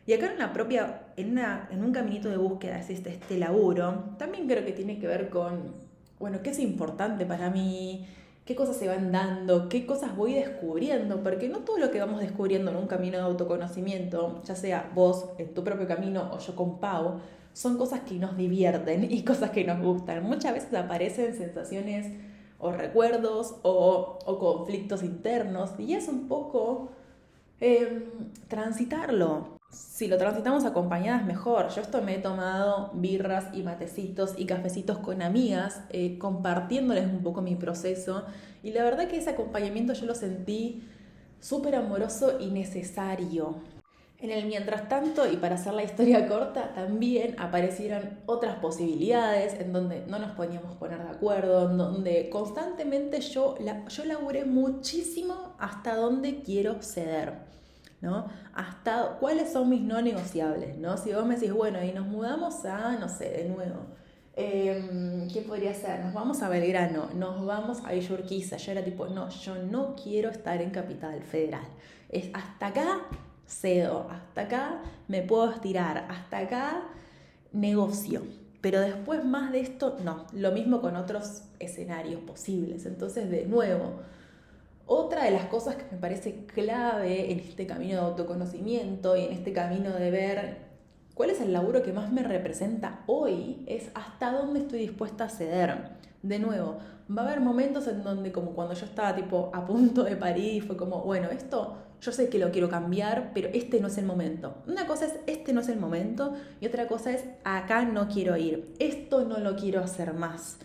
Y 0.06 0.13
acá 0.13 0.28
en 0.28 0.34
una 0.34 0.54
propia, 0.54 1.08
en, 1.15 1.38
un 1.84 1.91
caminito 1.91 2.30
de 2.30 2.38
búsqueda 2.38 2.80
es 2.80 2.89
este, 2.89 3.10
este 3.12 3.38
laburo, 3.38 4.15
también 4.17 4.47
creo 4.47 4.65
que 4.65 4.71
tiene 4.71 4.99
que 4.99 5.08
ver 5.08 5.30
con, 5.30 5.76
bueno, 6.19 6.41
qué 6.41 6.52
es 6.52 6.60
importante 6.60 7.26
para 7.26 7.49
mí, 7.49 8.06
qué 8.45 8.56
cosas 8.56 8.77
se 8.77 8.88
van 8.88 9.12
dando, 9.12 9.69
qué 9.69 9.86
cosas 9.86 10.15
voy 10.15 10.34
descubriendo, 10.34 11.23
porque 11.23 11.49
no 11.49 11.60
todo 11.60 11.77
lo 11.77 11.91
que 11.91 11.99
vamos 11.99 12.19
descubriendo 12.19 12.71
en 12.71 12.77
un 12.77 12.88
camino 12.88 13.17
de 13.17 13.23
autoconocimiento, 13.23 14.41
ya 14.43 14.56
sea 14.56 14.91
vos 14.93 15.29
en 15.38 15.53
tu 15.53 15.63
propio 15.63 15.88
camino 15.88 16.29
o 16.34 16.39
yo 16.39 16.56
con 16.56 16.79
Pau, 16.79 17.19
son 17.53 17.77
cosas 17.77 18.01
que 18.01 18.15
nos 18.15 18.36
divierten 18.36 19.10
y 19.12 19.23
cosas 19.23 19.51
que 19.51 19.63
nos 19.63 19.82
gustan. 19.82 20.23
Muchas 20.23 20.53
veces 20.53 20.73
aparecen 20.73 21.36
sensaciones 21.36 22.12
o 22.60 22.71
recuerdos 22.71 23.56
o, 23.63 24.19
conflictos 24.39 25.03
internos 25.03 25.71
y 25.77 25.93
es 25.93 26.08
un 26.08 26.27
poco 26.27 26.89
em, 27.60 28.03
transitarlo 28.47 29.52
si 29.73 30.07
lo 30.07 30.17
transitamos 30.17 30.65
acompañadas 30.65 31.25
mejor. 31.25 31.69
Yo 31.69 31.81
esto 31.81 32.01
me 32.01 32.15
he 32.15 32.19
tomado 32.19 32.91
birras 32.93 33.45
y 33.53 33.63
matecitos 33.63 34.33
y 34.38 34.45
cafecitos 34.45 34.99
con 34.99 35.21
amigas, 35.21 35.81
eh, 35.89 36.17
compartiéndoles 36.19 37.05
un 37.05 37.23
poco 37.23 37.41
mi 37.41 37.55
proceso. 37.55 38.23
Y 38.62 38.71
la 38.71 38.83
verdad 38.83 39.07
que 39.07 39.17
ese 39.17 39.31
acompañamiento 39.31 39.93
yo 39.93 40.05
lo 40.05 40.15
sentí 40.15 40.83
súper 41.39 41.75
amoroso 41.75 42.39
y 42.39 42.51
necesario. 42.51 43.55
En 44.19 44.31
el 44.31 44.45
mientras 44.45 44.88
tanto, 44.88 45.29
y 45.29 45.36
para 45.36 45.55
hacer 45.55 45.73
la 45.73 45.83
historia 45.83 46.27
corta, 46.29 46.73
también 46.73 47.36
aparecieron 47.39 48.19
otras 48.25 48.55
posibilidades 48.59 49.59
en 49.59 49.73
donde 49.73 50.05
no 50.07 50.19
nos 50.19 50.31
podíamos 50.31 50.77
poner 50.77 51.03
de 51.03 51.09
acuerdo, 51.09 51.69
en 51.69 51.77
donde 51.77 52.29
constantemente 52.29 53.19
yo, 53.19 53.55
yo 53.59 54.05
laburé 54.05 54.45
muchísimo 54.45 55.55
hasta 55.59 55.95
donde 55.95 56.41
quiero 56.41 56.81
ceder. 56.81 57.53
¿No? 58.03 58.27
Hasta 58.53 59.17
cuáles 59.19 59.53
son 59.53 59.69
mis 59.69 59.81
no 59.81 60.01
negociables, 60.01 60.77
¿no? 60.77 60.97
Si 60.97 61.13
vos 61.13 61.25
me 61.25 61.35
decís, 61.35 61.53
bueno, 61.53 61.81
y 61.81 61.93
nos 61.93 62.05
mudamos 62.05 62.65
a, 62.65 62.97
no 62.99 63.07
sé, 63.07 63.29
de 63.29 63.45
nuevo, 63.45 63.79
eh, 64.35 65.25
¿qué 65.33 65.41
podría 65.41 65.73
ser? 65.73 66.01
Nos 66.01 66.13
vamos 66.13 66.41
a 66.41 66.49
Belgrano, 66.49 67.09
nos 67.15 67.45
vamos 67.45 67.79
a 67.85 67.93
Villurquiza. 67.93 68.57
Yo 68.57 68.73
era 68.73 68.83
tipo, 68.83 69.07
no, 69.07 69.29
yo 69.29 69.55
no 69.55 69.95
quiero 69.95 70.29
estar 70.29 70.61
en 70.61 70.71
Capital 70.71 71.23
Federal. 71.23 71.65
Es 72.09 72.29
hasta 72.33 72.67
acá 72.67 73.01
cedo, 73.47 74.09
hasta 74.11 74.41
acá 74.41 74.81
me 75.07 75.21
puedo 75.21 75.49
estirar, 75.49 76.05
hasta 76.09 76.39
acá 76.39 76.83
negocio. 77.53 78.21
Pero 78.59 78.81
después 78.81 79.23
más 79.23 79.53
de 79.53 79.61
esto, 79.61 79.97
no. 80.03 80.25
Lo 80.33 80.51
mismo 80.51 80.81
con 80.81 80.97
otros 80.97 81.43
escenarios 81.59 82.19
posibles. 82.21 82.85
Entonces, 82.85 83.29
de 83.29 83.45
nuevo, 83.45 84.01
otra 84.86 85.26
de 85.26 85.32
las 85.32 85.46
cosas 85.46 85.76
que 85.76 85.86
me 85.91 85.98
parece 85.98 86.46
clave 86.46 87.32
en 87.32 87.39
este 87.39 87.65
camino 87.65 87.96
de 87.96 88.02
autoconocimiento 88.02 89.15
y 89.15 89.26
en 89.26 89.32
este 89.32 89.54
camino 89.54 89.91
de 89.91 90.12
ver 90.12 90.58
cuál 91.13 91.30
es 91.30 91.41
el 91.41 91.54
laburo 91.54 91.84
que 91.84 91.93
más 91.93 92.12
me 92.12 92.24
representa 92.24 93.04
hoy, 93.08 93.63
es 93.67 93.89
hasta 93.93 94.32
dónde 94.32 94.62
estoy 94.62 94.80
dispuesta 94.80 95.26
a 95.26 95.30
ceder. 95.30 96.04
De 96.22 96.39
nuevo, 96.39 96.78
va 97.15 97.24
a 97.24 97.26
haber 97.26 97.41
momentos 97.41 97.88
en 97.88 98.04
donde 98.04 98.32
como 98.32 98.52
cuando 98.52 98.74
yo 98.74 98.86
estaba 98.86 99.15
tipo 99.15 99.52
a 99.54 99.65
punto 99.65 100.04
de 100.04 100.15
parir 100.15 100.54
y 100.56 100.62
fue 100.62 100.78
como, 100.78 101.02
bueno, 101.02 101.30
esto 101.30 101.78
yo 102.02 102.12
sé 102.12 102.28
que 102.28 102.39
lo 102.39 102.52
quiero 102.52 102.69
cambiar, 102.69 103.32
pero 103.34 103.50
este 103.54 103.80
no 103.80 103.88
es 103.88 103.98
el 103.98 104.06
momento. 104.06 104.56
Una 104.67 104.86
cosa 104.88 105.06
es 105.06 105.19
este 105.26 105.54
no 105.54 105.62
es 105.62 105.69
el 105.69 105.80
momento 105.80 106.34
y 106.60 106.67
otra 106.67 106.88
cosa 106.88 107.12
es 107.12 107.24
acá 107.46 107.86
no 107.86 108.10
quiero 108.10 108.36
ir, 108.36 108.74
esto 108.80 109.24
no 109.24 109.39
lo 109.39 109.56
quiero 109.56 109.82
hacer 109.82 110.13
más. 110.13 110.58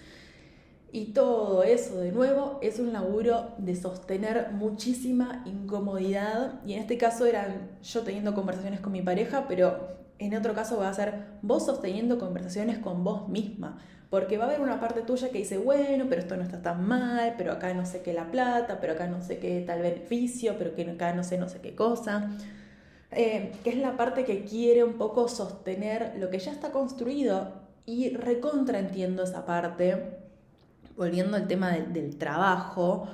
Y 0.90 1.12
todo 1.12 1.64
eso 1.64 1.98
de 1.98 2.12
nuevo 2.12 2.59
es 2.62 2.79
un 2.79 2.94
laburo 2.94 3.53
de 3.59 3.77
sostener 3.77 4.53
muchísima 4.53 5.42
incomodidad. 5.44 6.61
Y 6.64 6.74
en 6.74 6.81
este 6.81 6.96
caso 6.96 7.27
eran 7.27 7.72
yo 7.83 8.03
teniendo 8.03 8.35
conversaciones 8.35 8.81
con 8.81 8.92
mi 8.92 9.03
pareja, 9.03 9.46
pero 9.48 9.98
en 10.18 10.35
otro 10.35 10.55
caso 10.55 10.79
va 10.79 10.88
a 10.88 10.94
ser 10.94 11.27
vos 11.42 11.66
sosteniendo 11.66 12.18
conversaciones 12.18 12.79
con 12.79 13.05
vos 13.05 13.29
misma. 13.29 13.79
Porque 14.09 14.38
va 14.38 14.44
a 14.44 14.48
haber 14.48 14.62
una 14.62 14.81
parte 14.81 15.03
tuya 15.03 15.29
que 15.29 15.38
dice, 15.38 15.59
bueno, 15.59 16.07
pero 16.09 16.22
esto 16.22 16.37
no 16.37 16.42
está 16.42 16.62
tan 16.62 16.87
mal, 16.87 17.35
pero 17.37 17.53
acá 17.53 17.74
no 17.74 17.85
sé 17.85 18.01
qué 18.01 18.14
la 18.14 18.31
plata, 18.31 18.79
pero 18.81 18.94
acá 18.94 19.07
no 19.07 19.20
sé 19.20 19.38
qué 19.38 19.62
tal 19.66 19.83
beneficio, 19.83 20.57
pero 20.59 20.74
que 20.74 20.90
acá 20.90 21.12
no 21.12 21.22
sé 21.22 21.37
no 21.37 21.51
sé 21.51 21.61
qué 21.61 21.74
cosa. 21.74 22.31
Eh, 23.11 23.53
que 23.62 23.70
es 23.70 23.77
la 23.77 23.96
parte 23.98 24.24
que 24.24 24.44
quiere 24.44 24.85
un 24.85 24.94
poco 24.94 25.29
sostener 25.29 26.14
lo 26.18 26.31
que 26.31 26.38
ya 26.38 26.53
está 26.53 26.70
construido. 26.72 27.68
Y 27.85 28.11
recontra 28.16 28.79
entiendo 28.79 29.22
esa 29.22 29.44
parte, 29.44 30.18
volviendo 30.99 31.37
al 31.37 31.47
tema 31.47 31.71
del, 31.71 32.17
trabajo, 32.17 33.09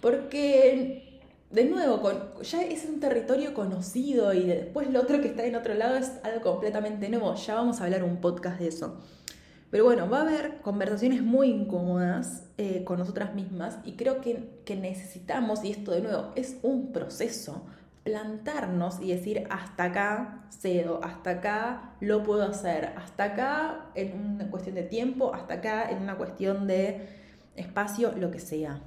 porque 0.00 1.20
de 1.50 1.64
nuevo, 1.64 2.40
ya 2.42 2.62
es 2.62 2.84
un 2.84 3.00
territorio 3.00 3.54
conocido 3.54 4.34
y 4.34 4.44
después 4.44 4.90
lo 4.90 5.00
otro 5.00 5.20
que 5.20 5.28
está 5.28 5.44
en 5.44 5.56
otro 5.56 5.74
lado 5.74 5.96
es 5.96 6.12
algo 6.22 6.42
completamente 6.42 7.08
nuevo, 7.08 7.34
ya 7.34 7.54
vamos 7.54 7.80
a 7.80 7.84
hablar 7.84 8.04
un 8.04 8.18
podcast 8.18 8.60
de 8.60 8.68
eso. 8.68 9.00
Pero 9.70 9.84
bueno, 9.84 10.10
va 10.10 10.18
a 10.18 10.22
haber 10.22 10.60
conversaciones 10.60 11.22
muy 11.22 11.48
incómodas 11.48 12.44
eh, 12.58 12.84
con 12.84 12.98
nosotras 12.98 13.34
mismas 13.34 13.78
y 13.84 13.92
creo 13.92 14.20
que, 14.20 14.60
que 14.66 14.76
necesitamos, 14.76 15.64
y 15.64 15.70
esto 15.70 15.92
de 15.92 16.02
nuevo 16.02 16.32
es 16.36 16.58
un 16.62 16.92
proceso, 16.92 17.64
plantarnos 18.04 19.00
y 19.00 19.12
decir 19.12 19.46
hasta 19.48 19.84
acá 19.84 20.44
cedo, 20.50 21.00
hasta 21.02 21.30
acá 21.30 21.94
lo 22.00 22.22
puedo 22.22 22.42
hacer, 22.42 22.92
hasta 22.96 23.24
acá 23.24 23.86
en 23.94 24.34
una 24.34 24.50
cuestión 24.50 24.74
de 24.74 24.82
tiempo, 24.82 25.32
hasta 25.34 25.54
acá 25.54 25.90
en 25.90 26.02
una 26.02 26.16
cuestión 26.16 26.66
de 26.66 27.21
espacio, 27.56 28.12
lo 28.18 28.30
que 28.30 28.38
sea. 28.38 28.80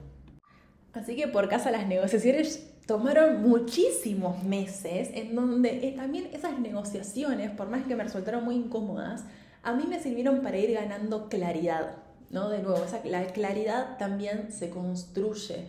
Así 0.93 1.15
que 1.15 1.28
por 1.28 1.49
casa 1.49 1.71
las 1.71 1.88
negociaciones 1.88 2.71
tomaron 2.86 3.41
muchísimos 3.41 4.43
meses 4.43 5.10
en 5.13 5.36
donde 5.36 5.88
eh, 5.88 5.93
también 5.95 6.30
esas 6.34 6.60
negociaciones, 6.60 7.51
por 7.51 7.67
más 7.67 7.86
que 7.86 7.95
me 7.95 8.04
resultaron 8.04 8.43
muy 8.43 8.56
incómodas, 8.56 9.25
a 9.63 9.73
mí 9.73 9.86
me 9.88 9.99
sirvieron 9.99 10.41
para 10.41 10.58
ir 10.58 10.73
ganando 10.73 11.28
claridad, 11.28 11.97
¿no? 12.30 12.49
De 12.49 12.62
nuevo, 12.62 12.84
esa, 12.86 13.01
la 13.04 13.25
claridad 13.28 13.97
también 13.97 14.51
se 14.51 14.69
construye. 14.69 15.65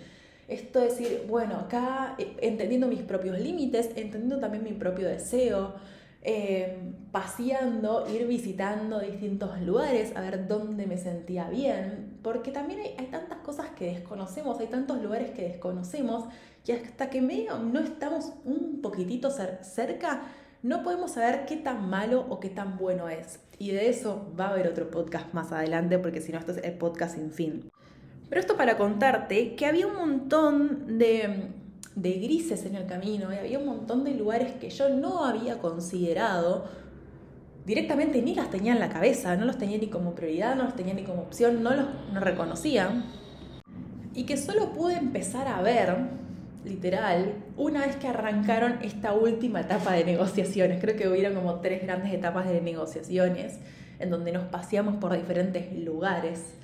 Esto 0.48 0.80
es 0.80 0.98
decir, 0.98 1.24
bueno, 1.26 1.56
acá 1.56 2.14
eh, 2.18 2.36
entendiendo 2.40 2.86
mis 2.86 3.02
propios 3.02 3.40
límites, 3.40 3.86
entendiendo 3.96 4.38
también 4.38 4.62
mi 4.62 4.72
propio 4.72 5.08
deseo, 5.08 5.74
eh, 6.28 6.76
paseando, 7.12 8.04
ir 8.12 8.26
visitando 8.26 8.98
distintos 8.98 9.60
lugares, 9.62 10.14
a 10.16 10.20
ver 10.20 10.48
dónde 10.48 10.86
me 10.86 10.98
sentía 10.98 11.48
bien, 11.48 12.18
porque 12.20 12.50
también 12.50 12.80
hay, 12.80 12.96
hay, 12.98 13.06
tantas 13.06 13.38
cosas 13.38 13.68
que 13.70 13.86
desconocemos, 13.86 14.58
hay 14.58 14.66
tantos 14.66 15.00
lugares 15.00 15.30
que 15.30 15.42
desconocemos, 15.42 16.24
que 16.64 16.72
hasta 16.72 17.10
que 17.10 17.22
medio 17.22 17.60
no 17.60 17.78
estamos 17.78 18.32
un 18.44 18.80
poquitito 18.82 19.30
cerca, 19.30 20.22
no 20.64 20.82
podemos 20.82 21.12
saber 21.12 21.46
qué 21.46 21.56
tan 21.56 21.88
malo 21.88 22.26
o 22.28 22.40
qué 22.40 22.50
tan 22.50 22.76
bueno 22.76 23.08
es. 23.08 23.38
Y 23.60 23.70
de 23.70 23.88
eso 23.88 24.32
va 24.38 24.46
a 24.46 24.50
haber 24.50 24.66
otro 24.66 24.90
podcast 24.90 25.32
más 25.32 25.52
adelante, 25.52 26.00
porque 26.00 26.20
si 26.20 26.32
no, 26.32 26.38
esto 26.38 26.50
es 26.50 26.58
el 26.58 26.72
podcast 26.72 27.14
sin 27.14 27.30
fin. 27.30 27.70
Pero 28.28 28.40
esto 28.40 28.56
para 28.56 28.76
contarte 28.76 29.54
que 29.54 29.64
había 29.64 29.86
un 29.86 29.94
montón 29.94 30.98
de, 30.98 31.52
de 31.96 32.12
grises 32.12 32.64
en 32.66 32.76
el 32.76 32.86
camino 32.86 33.32
y 33.32 33.36
había 33.36 33.58
un 33.58 33.66
montón 33.66 34.04
de 34.04 34.12
lugares 34.12 34.52
que 34.60 34.70
yo 34.70 34.90
no 34.90 35.24
había 35.24 35.58
considerado 35.58 36.66
directamente 37.64 38.22
ni 38.22 38.34
las 38.34 38.50
tenía 38.50 38.72
en 38.74 38.78
la 38.78 38.90
cabeza, 38.90 39.34
no 39.36 39.44
los 39.44 39.58
tenía 39.58 39.78
ni 39.78 39.88
como 39.88 40.14
prioridad, 40.14 40.54
no 40.54 40.64
los 40.64 40.76
tenía 40.76 40.94
ni 40.94 41.02
como 41.02 41.22
opción, 41.22 41.62
no 41.62 41.74
los 41.74 41.86
no 42.12 42.20
reconocía. 42.20 43.04
Y 44.14 44.24
que 44.24 44.36
solo 44.36 44.72
pude 44.72 44.94
empezar 44.94 45.48
a 45.48 45.60
ver 45.62 45.96
literal, 46.64 47.34
una 47.56 47.86
vez 47.86 47.96
que 47.96 48.08
arrancaron 48.08 48.78
esta 48.82 49.12
última 49.14 49.60
etapa 49.60 49.92
de 49.92 50.04
negociaciones, 50.04 50.80
creo 50.80 50.96
que 50.96 51.08
hubieron 51.08 51.34
como 51.34 51.60
tres 51.60 51.82
grandes 51.82 52.12
etapas 52.12 52.48
de 52.48 52.60
negociaciones, 52.60 53.58
en 53.98 54.10
donde 54.10 54.32
nos 54.32 54.44
paseamos 54.44 54.96
por 54.96 55.16
diferentes 55.16 55.72
lugares. 55.72 56.54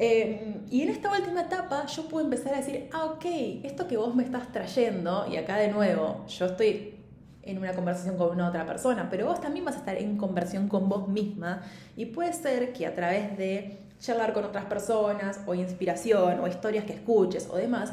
Eh, 0.00 0.60
y 0.70 0.82
en 0.82 0.90
esta 0.90 1.10
última 1.10 1.42
etapa 1.42 1.84
yo 1.86 2.06
puedo 2.06 2.24
empezar 2.24 2.54
a 2.54 2.58
decir, 2.58 2.88
ah, 2.92 3.06
ok, 3.06 3.24
esto 3.64 3.88
que 3.88 3.96
vos 3.96 4.14
me 4.14 4.22
estás 4.22 4.52
trayendo, 4.52 5.26
y 5.28 5.36
acá 5.36 5.56
de 5.56 5.72
nuevo, 5.72 6.24
yo 6.28 6.46
estoy 6.46 6.94
en 7.42 7.58
una 7.58 7.72
conversación 7.72 8.16
con 8.16 8.30
una 8.30 8.48
otra 8.48 8.64
persona, 8.64 9.08
pero 9.10 9.26
vos 9.26 9.40
también 9.40 9.64
vas 9.64 9.74
a 9.74 9.78
estar 9.78 9.96
en 9.96 10.16
conversación 10.16 10.68
con 10.68 10.88
vos 10.88 11.08
misma, 11.08 11.62
y 11.96 12.06
puede 12.06 12.32
ser 12.32 12.72
que 12.72 12.86
a 12.86 12.94
través 12.94 13.36
de 13.36 13.76
charlar 13.98 14.32
con 14.34 14.44
otras 14.44 14.66
personas, 14.66 15.40
o 15.46 15.54
inspiración, 15.56 16.38
o 16.38 16.46
historias 16.46 16.84
que 16.84 16.92
escuches, 16.92 17.48
o 17.50 17.56
demás, 17.56 17.92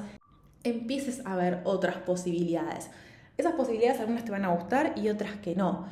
empieces 0.64 1.26
a 1.26 1.36
ver 1.36 1.62
otras 1.64 1.96
posibilidades. 1.98 2.92
Esas 3.36 3.54
posibilidades 3.54 4.00
algunas 4.00 4.26
te 4.26 4.32
van 4.32 4.46
a 4.46 4.54
gustar 4.54 4.94
y 4.96 5.10
otras 5.10 5.38
que 5.38 5.56
no. 5.56 5.88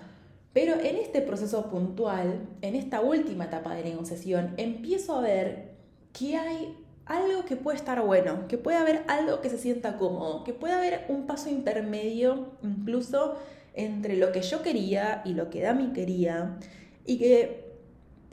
Pero 0.54 0.76
en 0.76 0.98
este 0.98 1.22
proceso 1.22 1.72
puntual, 1.72 2.42
en 2.62 2.76
esta 2.76 3.02
última 3.02 3.46
etapa 3.46 3.74
de 3.74 3.84
negociación, 3.84 4.54
empiezo 4.58 5.16
a 5.16 5.22
ver 5.22 5.73
que 6.14 6.38
hay 6.38 6.78
algo 7.06 7.44
que 7.44 7.56
puede 7.56 7.78
estar 7.78 8.02
bueno, 8.02 8.48
que 8.48 8.58
puede 8.58 8.78
haber 8.78 9.04
algo 9.08 9.42
que 9.42 9.50
se 9.50 9.58
sienta 9.58 9.98
cómodo, 9.98 10.44
que 10.44 10.54
puede 10.54 10.74
haber 10.74 11.06
un 11.10 11.28
paso 11.28 11.50
intermedio 11.50 12.52
incluso 12.62 13.38
entre 13.74 14.16
lo 14.18 14.32
que 14.32 14.42
yo 14.42 14.62
quería 14.62 15.22
y 15.26 15.34
lo 15.34 15.50
que 15.50 15.62
Dami 15.62 15.92
quería, 15.94 16.58
y 17.06 17.18
que 17.18 17.74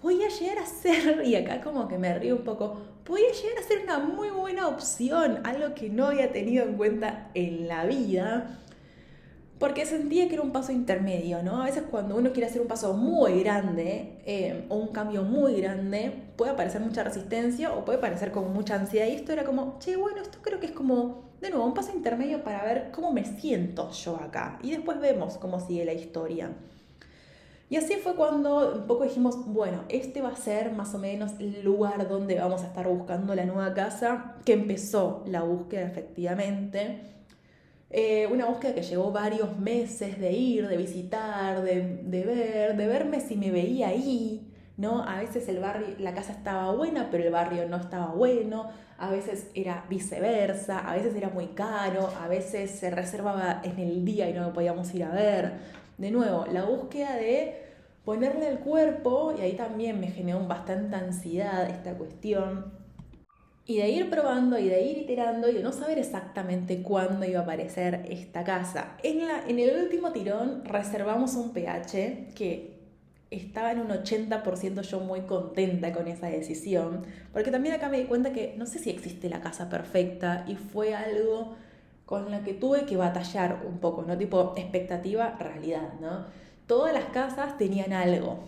podía 0.00 0.28
llegar 0.28 0.58
a 0.58 0.66
ser, 0.66 1.22
y 1.24 1.34
acá 1.34 1.60
como 1.60 1.88
que 1.88 1.98
me 1.98 2.16
río 2.18 2.36
un 2.36 2.44
poco, 2.44 2.80
podía 3.04 3.32
llegar 3.32 3.58
a 3.58 3.66
ser 3.66 3.80
una 3.80 3.98
muy 3.98 4.30
buena 4.30 4.68
opción, 4.68 5.40
algo 5.44 5.74
que 5.74 5.88
no 5.88 6.06
había 6.06 6.32
tenido 6.32 6.64
en 6.64 6.76
cuenta 6.76 7.30
en 7.34 7.66
la 7.66 7.86
vida, 7.86 8.58
porque 9.60 9.84
sentía 9.84 10.26
que 10.26 10.34
era 10.34 10.42
un 10.42 10.52
paso 10.52 10.72
intermedio, 10.72 11.42
¿no? 11.42 11.60
A 11.60 11.66
veces 11.66 11.84
cuando 11.90 12.16
uno 12.16 12.32
quiere 12.32 12.48
hacer 12.48 12.62
un 12.62 12.66
paso 12.66 12.94
muy 12.94 13.40
grande 13.40 14.18
eh, 14.24 14.64
o 14.70 14.76
un 14.76 14.88
cambio 14.88 15.22
muy 15.22 15.60
grande, 15.60 16.32
puede 16.36 16.52
aparecer 16.52 16.80
mucha 16.80 17.04
resistencia 17.04 17.70
o 17.74 17.84
puede 17.84 17.98
parecer 17.98 18.32
como 18.32 18.48
mucha 18.48 18.76
ansiedad. 18.76 19.06
Y 19.06 19.16
esto 19.16 19.32
era 19.32 19.44
como, 19.44 19.78
che, 19.78 19.96
bueno, 19.96 20.22
esto 20.22 20.38
creo 20.40 20.60
que 20.60 20.66
es 20.66 20.72
como, 20.72 21.34
de 21.42 21.50
nuevo, 21.50 21.66
un 21.66 21.74
paso 21.74 21.92
intermedio 21.94 22.42
para 22.42 22.64
ver 22.64 22.90
cómo 22.90 23.12
me 23.12 23.26
siento 23.26 23.90
yo 23.90 24.16
acá. 24.16 24.58
Y 24.62 24.70
después 24.70 24.98
vemos 24.98 25.36
cómo 25.36 25.60
sigue 25.60 25.84
la 25.84 25.92
historia. 25.92 26.52
Y 27.68 27.76
así 27.76 27.96
fue 27.96 28.14
cuando 28.14 28.76
un 28.76 28.86
poco 28.86 29.04
dijimos, 29.04 29.44
bueno, 29.44 29.84
este 29.90 30.22
va 30.22 30.30
a 30.30 30.36
ser 30.36 30.72
más 30.72 30.94
o 30.94 30.98
menos 30.98 31.32
el 31.38 31.62
lugar 31.62 32.08
donde 32.08 32.36
vamos 32.36 32.62
a 32.62 32.66
estar 32.68 32.88
buscando 32.88 33.34
la 33.34 33.44
nueva 33.44 33.74
casa, 33.74 34.36
que 34.46 34.54
empezó 34.54 35.22
la 35.26 35.42
búsqueda 35.42 35.82
efectivamente. 35.82 37.19
Eh, 37.92 38.28
una 38.30 38.46
búsqueda 38.46 38.74
que 38.74 38.82
llevó 38.82 39.10
varios 39.10 39.58
meses 39.58 40.20
de 40.20 40.32
ir, 40.32 40.68
de 40.68 40.76
visitar, 40.76 41.62
de, 41.62 42.00
de, 42.04 42.24
ver, 42.24 42.76
de 42.76 42.86
verme 42.86 43.20
si 43.20 43.36
me 43.36 43.50
veía 43.50 43.88
ahí, 43.88 44.48
¿no? 44.76 45.02
A 45.02 45.18
veces 45.18 45.48
el 45.48 45.58
barrio, 45.58 45.88
la 45.98 46.14
casa 46.14 46.32
estaba 46.32 46.72
buena, 46.72 47.08
pero 47.10 47.24
el 47.24 47.32
barrio 47.32 47.68
no 47.68 47.76
estaba 47.76 48.12
bueno, 48.14 48.70
a 48.96 49.10
veces 49.10 49.50
era 49.54 49.84
viceversa, 49.88 50.78
a 50.78 50.94
veces 50.94 51.16
era 51.16 51.30
muy 51.30 51.48
caro, 51.48 52.08
a 52.22 52.28
veces 52.28 52.70
se 52.70 52.90
reservaba 52.90 53.60
en 53.64 53.78
el 53.80 54.04
día 54.04 54.30
y 54.30 54.34
no 54.34 54.52
podíamos 54.52 54.94
ir 54.94 55.02
a 55.04 55.10
ver. 55.10 55.52
De 55.98 56.12
nuevo, 56.12 56.46
la 56.52 56.64
búsqueda 56.64 57.16
de 57.16 57.70
ponerle 58.04 58.48
el 58.48 58.60
cuerpo, 58.60 59.34
y 59.36 59.40
ahí 59.40 59.54
también 59.54 59.98
me 60.00 60.08
generó 60.08 60.46
bastante 60.46 60.94
ansiedad 60.96 61.68
esta 61.68 61.94
cuestión, 61.94 62.72
y 63.70 63.76
de 63.76 63.88
ir 63.88 64.10
probando 64.10 64.58
y 64.58 64.68
de 64.68 64.82
ir 64.82 64.98
iterando 64.98 65.48
y 65.48 65.52
de 65.52 65.62
no 65.62 65.70
saber 65.70 65.96
exactamente 66.00 66.82
cuándo 66.82 67.24
iba 67.24 67.38
a 67.38 67.42
aparecer 67.44 68.04
esta 68.10 68.42
casa. 68.42 68.96
En, 69.04 69.24
la, 69.28 69.44
en 69.46 69.60
el 69.60 69.84
último 69.84 70.10
tirón 70.10 70.64
reservamos 70.64 71.36
un 71.36 71.52
pH 71.52 72.34
que 72.34 72.80
estaba 73.30 73.70
en 73.70 73.78
un 73.78 73.90
80% 73.90 74.80
yo 74.80 74.98
muy 74.98 75.20
contenta 75.20 75.92
con 75.92 76.08
esa 76.08 76.26
decisión, 76.26 77.04
porque 77.32 77.52
también 77.52 77.76
acá 77.76 77.88
me 77.88 78.00
di 78.00 78.06
cuenta 78.06 78.32
que 78.32 78.56
no 78.58 78.66
sé 78.66 78.80
si 78.80 78.90
existe 78.90 79.28
la 79.28 79.40
casa 79.40 79.68
perfecta 79.68 80.44
y 80.48 80.56
fue 80.56 80.92
algo 80.92 81.54
con 82.06 82.28
la 82.32 82.42
que 82.42 82.54
tuve 82.54 82.86
que 82.86 82.96
batallar 82.96 83.64
un 83.64 83.78
poco, 83.78 84.02
¿no? 84.02 84.18
Tipo 84.18 84.52
expectativa, 84.56 85.36
realidad, 85.38 85.92
¿no? 86.00 86.24
Todas 86.66 86.92
las 86.92 87.04
casas 87.04 87.56
tenían 87.56 87.92
algo 87.92 88.40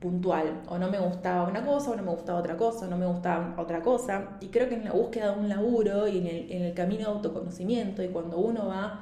puntual, 0.00 0.62
o 0.68 0.78
no 0.78 0.90
me 0.90 0.98
gustaba 0.98 1.48
una 1.48 1.64
cosa, 1.64 1.90
o 1.90 1.96
no 1.96 2.02
me 2.02 2.10
gustaba 2.10 2.38
otra 2.38 2.56
cosa, 2.56 2.86
o 2.86 2.88
no 2.88 2.96
me 2.96 3.06
gustaba 3.06 3.54
otra 3.58 3.82
cosa, 3.82 4.38
y 4.40 4.48
creo 4.48 4.68
que 4.68 4.76
en 4.76 4.84
la 4.84 4.92
búsqueda 4.92 5.32
de 5.32 5.40
un 5.40 5.48
laburo 5.48 6.06
y 6.06 6.18
en 6.18 6.26
el, 6.26 6.52
en 6.52 6.62
el 6.62 6.74
camino 6.74 7.00
de 7.00 7.16
autoconocimiento, 7.16 8.02
y 8.02 8.08
cuando 8.08 8.38
uno 8.38 8.68
va 8.68 9.00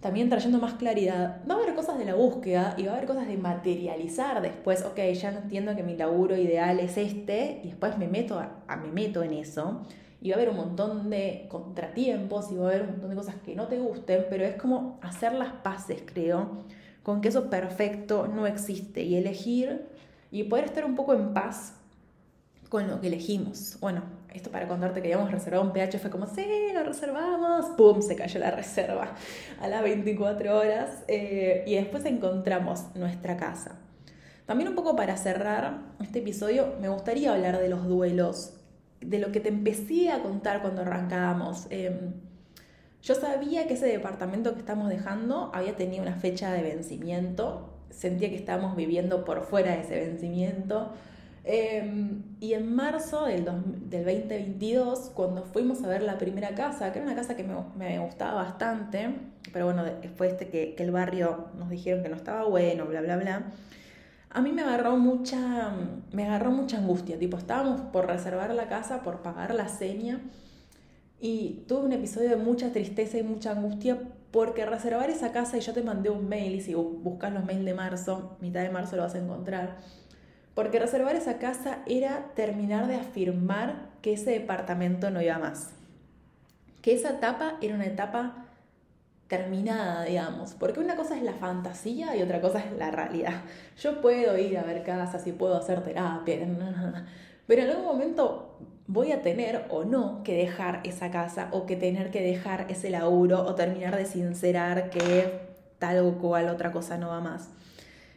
también 0.00 0.30
trayendo 0.30 0.58
más 0.58 0.74
claridad, 0.74 1.42
va 1.48 1.54
a 1.54 1.58
haber 1.58 1.74
cosas 1.74 1.98
de 1.98 2.06
la 2.06 2.14
búsqueda 2.14 2.74
y 2.78 2.84
va 2.84 2.92
a 2.92 2.96
haber 2.96 3.06
cosas 3.06 3.28
de 3.28 3.36
materializar 3.36 4.40
después, 4.40 4.84
ok, 4.84 4.98
ya 5.12 5.30
entiendo 5.30 5.76
que 5.76 5.82
mi 5.82 5.96
laburo 5.96 6.36
ideal 6.36 6.80
es 6.80 6.96
este 6.96 7.60
y 7.62 7.68
después 7.68 7.98
me 7.98 8.08
meto, 8.08 8.38
a, 8.38 8.76
me 8.76 8.90
meto 8.90 9.22
en 9.22 9.34
eso. 9.34 9.82
Y 10.22 10.30
va 10.30 10.36
a 10.36 10.38
haber 10.38 10.50
un 10.50 10.56
montón 10.56 11.08
de 11.08 11.46
contratiempos 11.48 12.50
y 12.50 12.56
va 12.56 12.66
a 12.66 12.68
haber 12.70 12.82
un 12.82 12.90
montón 12.92 13.10
de 13.10 13.16
cosas 13.16 13.36
que 13.44 13.54
no 13.54 13.68
te 13.68 13.78
gusten, 13.78 14.26
pero 14.28 14.44
es 14.44 14.54
como 14.56 14.98
hacer 15.02 15.32
las 15.32 15.52
paces, 15.52 16.02
creo, 16.04 16.64
con 17.02 17.20
que 17.20 17.28
eso 17.28 17.48
perfecto 17.48 18.26
no 18.26 18.46
existe. 18.46 19.02
Y 19.02 19.16
elegir 19.16 19.86
y 20.30 20.44
poder 20.44 20.66
estar 20.66 20.84
un 20.84 20.94
poco 20.94 21.14
en 21.14 21.32
paz 21.34 21.74
con 22.68 22.88
lo 22.88 23.00
que 23.00 23.08
elegimos. 23.08 23.76
Bueno, 23.80 24.02
esto 24.32 24.50
para 24.50 24.68
contarte 24.68 25.02
que 25.02 25.12
habíamos 25.12 25.32
reservado 25.32 25.64
un 25.64 25.72
PH 25.72 25.98
fue 25.98 26.10
como, 26.10 26.26
sí, 26.26 26.46
lo 26.72 26.84
reservamos, 26.84 27.66
¡pum! 27.76 28.00
Se 28.00 28.14
cayó 28.14 28.38
la 28.38 28.52
reserva 28.52 29.14
a 29.60 29.68
las 29.68 29.82
24 29.82 30.56
horas 30.56 31.02
eh, 31.08 31.64
y 31.66 31.74
después 31.74 32.04
encontramos 32.04 32.84
nuestra 32.94 33.36
casa. 33.36 33.76
También 34.46 34.68
un 34.68 34.76
poco 34.76 34.96
para 34.96 35.16
cerrar 35.16 35.78
este 36.00 36.20
episodio, 36.20 36.74
me 36.80 36.88
gustaría 36.88 37.32
hablar 37.32 37.58
de 37.58 37.68
los 37.68 37.86
duelos, 37.86 38.54
de 39.00 39.18
lo 39.18 39.32
que 39.32 39.40
te 39.40 39.48
empecé 39.48 40.10
a 40.10 40.22
contar 40.22 40.62
cuando 40.62 40.82
arrancábamos. 40.82 41.66
Em, 41.70 42.14
yo 43.02 43.14
sabía 43.14 43.66
que 43.66 43.74
ese 43.74 43.86
departamento 43.86 44.52
que 44.54 44.60
estamos 44.60 44.88
dejando 44.88 45.50
había 45.54 45.76
tenido 45.76 46.02
una 46.02 46.14
fecha 46.14 46.52
de 46.52 46.62
vencimiento, 46.62 47.69
sentía 47.90 48.28
que 48.30 48.36
estábamos 48.36 48.76
viviendo 48.76 49.24
por 49.24 49.42
fuera 49.42 49.72
de 49.72 49.82
ese 49.82 49.96
vencimiento. 49.96 50.92
Em, 51.44 52.22
y 52.38 52.52
en 52.52 52.74
marzo 52.74 53.24
del, 53.24 53.44
2022, 53.44 55.10
cuando 55.14 55.42
fuimos 55.44 55.82
a 55.82 55.88
ver 55.88 56.02
la 56.02 56.18
primera 56.18 56.54
casa, 56.54 56.92
que 56.92 56.98
era 56.98 57.06
una 57.06 57.16
casa 57.16 57.34
que 57.34 57.44
me, 57.44 57.98
gustaba 57.98 58.42
bastante, 58.42 59.14
pero 59.52 59.64
bueno, 59.64 59.84
fue 60.16 60.28
este 60.28 60.48
que, 60.48 60.74
el 60.78 60.90
barrio 60.90 61.48
nos 61.58 61.70
dijeron 61.70 62.02
que 62.02 62.08
no 62.10 62.16
estaba 62.16 62.44
bueno, 62.44 62.86
bla, 62.86 63.00
bla, 63.00 63.16
bla, 63.16 63.44
a 64.30 64.40
mí 64.42 64.52
me 64.52 64.62
agarró 64.62 64.96
mucha, 64.96 65.72
me 66.12 66.26
agarró 66.26 66.50
mucha 66.50 66.78
angustia, 66.78 67.18
tipo, 67.18 67.36
estábamos 67.36 67.80
por 67.92 68.06
reservar 68.06 68.54
la 68.54 68.68
casa, 68.68 69.02
por 69.02 69.22
pagar 69.22 69.54
la 69.54 69.68
seña, 69.68 70.20
y 71.20 71.64
tuve 71.68 71.86
un 71.86 71.92
episodio 71.92 72.30
de 72.30 72.36
mucha 72.36 72.70
tristeza 72.72 73.18
y 73.18 73.22
mucha 73.22 73.52
angustia 73.52 73.98
porque 74.30 74.64
reservar 74.66 75.10
esa 75.10 75.32
casa, 75.32 75.56
y 75.56 75.60
yo 75.60 75.72
te 75.72 75.82
mandé 75.82 76.10
un 76.10 76.28
mail, 76.28 76.54
y 76.54 76.60
si 76.60 76.74
buscas 76.74 77.32
los 77.32 77.44
mails 77.44 77.64
de 77.64 77.74
marzo, 77.74 78.36
mitad 78.40 78.62
de 78.62 78.70
marzo 78.70 78.96
lo 78.96 79.02
vas 79.02 79.14
a 79.14 79.18
encontrar, 79.18 79.78
porque 80.54 80.78
reservar 80.78 81.16
esa 81.16 81.38
casa 81.38 81.78
era 81.86 82.32
terminar 82.34 82.86
de 82.86 82.96
afirmar 82.96 83.90
que 84.02 84.12
ese 84.12 84.30
departamento 84.30 85.10
no 85.10 85.22
iba 85.22 85.38
más. 85.38 85.70
Que 86.82 86.94
esa 86.94 87.10
etapa 87.10 87.56
era 87.60 87.74
una 87.74 87.86
etapa 87.86 88.46
terminada, 89.28 90.02
digamos. 90.04 90.54
Porque 90.54 90.80
una 90.80 90.96
cosa 90.96 91.16
es 91.16 91.22
la 91.22 91.34
fantasía 91.34 92.16
y 92.16 92.22
otra 92.22 92.40
cosa 92.40 92.58
es 92.58 92.72
la 92.72 92.90
realidad. 92.90 93.42
Yo 93.78 94.00
puedo 94.00 94.36
ir 94.36 94.58
a 94.58 94.64
ver 94.64 94.82
casas 94.82 95.26
y 95.26 95.32
puedo 95.32 95.56
hacer 95.56 95.82
terapia, 95.82 96.38
pero 97.46 97.62
en 97.62 97.70
algún 97.70 97.84
momento 97.84 98.49
voy 98.92 99.12
a 99.12 99.22
tener 99.22 99.66
o 99.70 99.84
no 99.84 100.24
que 100.24 100.34
dejar 100.36 100.80
esa 100.82 101.12
casa 101.12 101.48
o 101.52 101.64
que 101.64 101.76
tener 101.76 102.10
que 102.10 102.20
dejar 102.20 102.66
ese 102.70 102.90
laburo 102.90 103.40
o 103.46 103.54
terminar 103.54 103.96
de 103.96 104.04
sincerar 104.04 104.90
que 104.90 105.48
tal 105.78 106.04
o 106.04 106.18
cual 106.18 106.48
otra 106.48 106.72
cosa 106.72 106.98
no 106.98 107.08
va 107.08 107.20
más. 107.20 107.50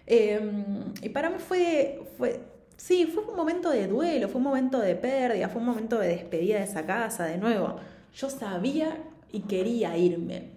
Em, 0.07 0.91
y 1.01 1.09
para 1.09 1.29
mí 1.29 1.35
fue, 1.37 2.01
fue, 2.17 2.41
sí, 2.75 3.05
fue 3.05 3.23
un 3.23 3.35
momento 3.35 3.69
de 3.69 3.87
duelo, 3.87 4.27
fue 4.27 4.39
un 4.39 4.45
momento 4.45 4.79
de 4.79 4.95
pérdida, 4.95 5.47
fue 5.47 5.61
un 5.61 5.67
momento 5.67 5.99
de 5.99 6.07
despedida 6.07 6.57
de 6.57 6.63
esa 6.63 6.87
casa, 6.87 7.25
de 7.25 7.37
nuevo. 7.37 7.75
Yo 8.15 8.31
sabía 8.31 8.97
y 9.31 9.41
quería 9.41 9.95
irme, 9.95 10.49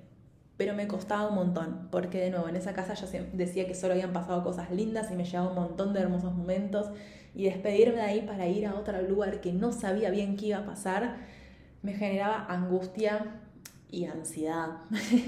pero 0.56 0.72
me 0.74 0.88
costaba 0.88 1.28
un 1.28 1.34
montón, 1.34 1.88
porque 1.90 2.20
de 2.20 2.30
nuevo 2.30 2.48
en 2.48 2.56
esa 2.56 2.72
casa 2.72 2.94
yo 2.94 3.06
decía 3.34 3.66
que 3.66 3.74
solo 3.74 3.92
habían 3.92 4.14
pasado 4.14 4.42
cosas 4.42 4.70
lindas 4.70 5.10
y 5.10 5.14
me 5.14 5.24
llevaba 5.26 5.50
un 5.50 5.56
montón 5.56 5.92
de 5.92 6.00
hermosos 6.00 6.34
momentos 6.34 6.86
y 7.36 7.44
despedirme 7.44 7.96
de 7.96 8.02
ahí 8.02 8.22
para 8.22 8.48
ir 8.48 8.66
a 8.66 8.74
otro 8.74 9.00
lugar 9.02 9.40
que 9.40 9.52
no 9.52 9.70
sabía 9.70 10.10
bien 10.10 10.36
qué 10.36 10.46
iba 10.46 10.58
a 10.58 10.66
pasar, 10.66 11.16
me 11.82 11.92
generaba 11.92 12.46
angustia 12.48 13.26
y 13.90 14.06
ansiedad. 14.06 14.78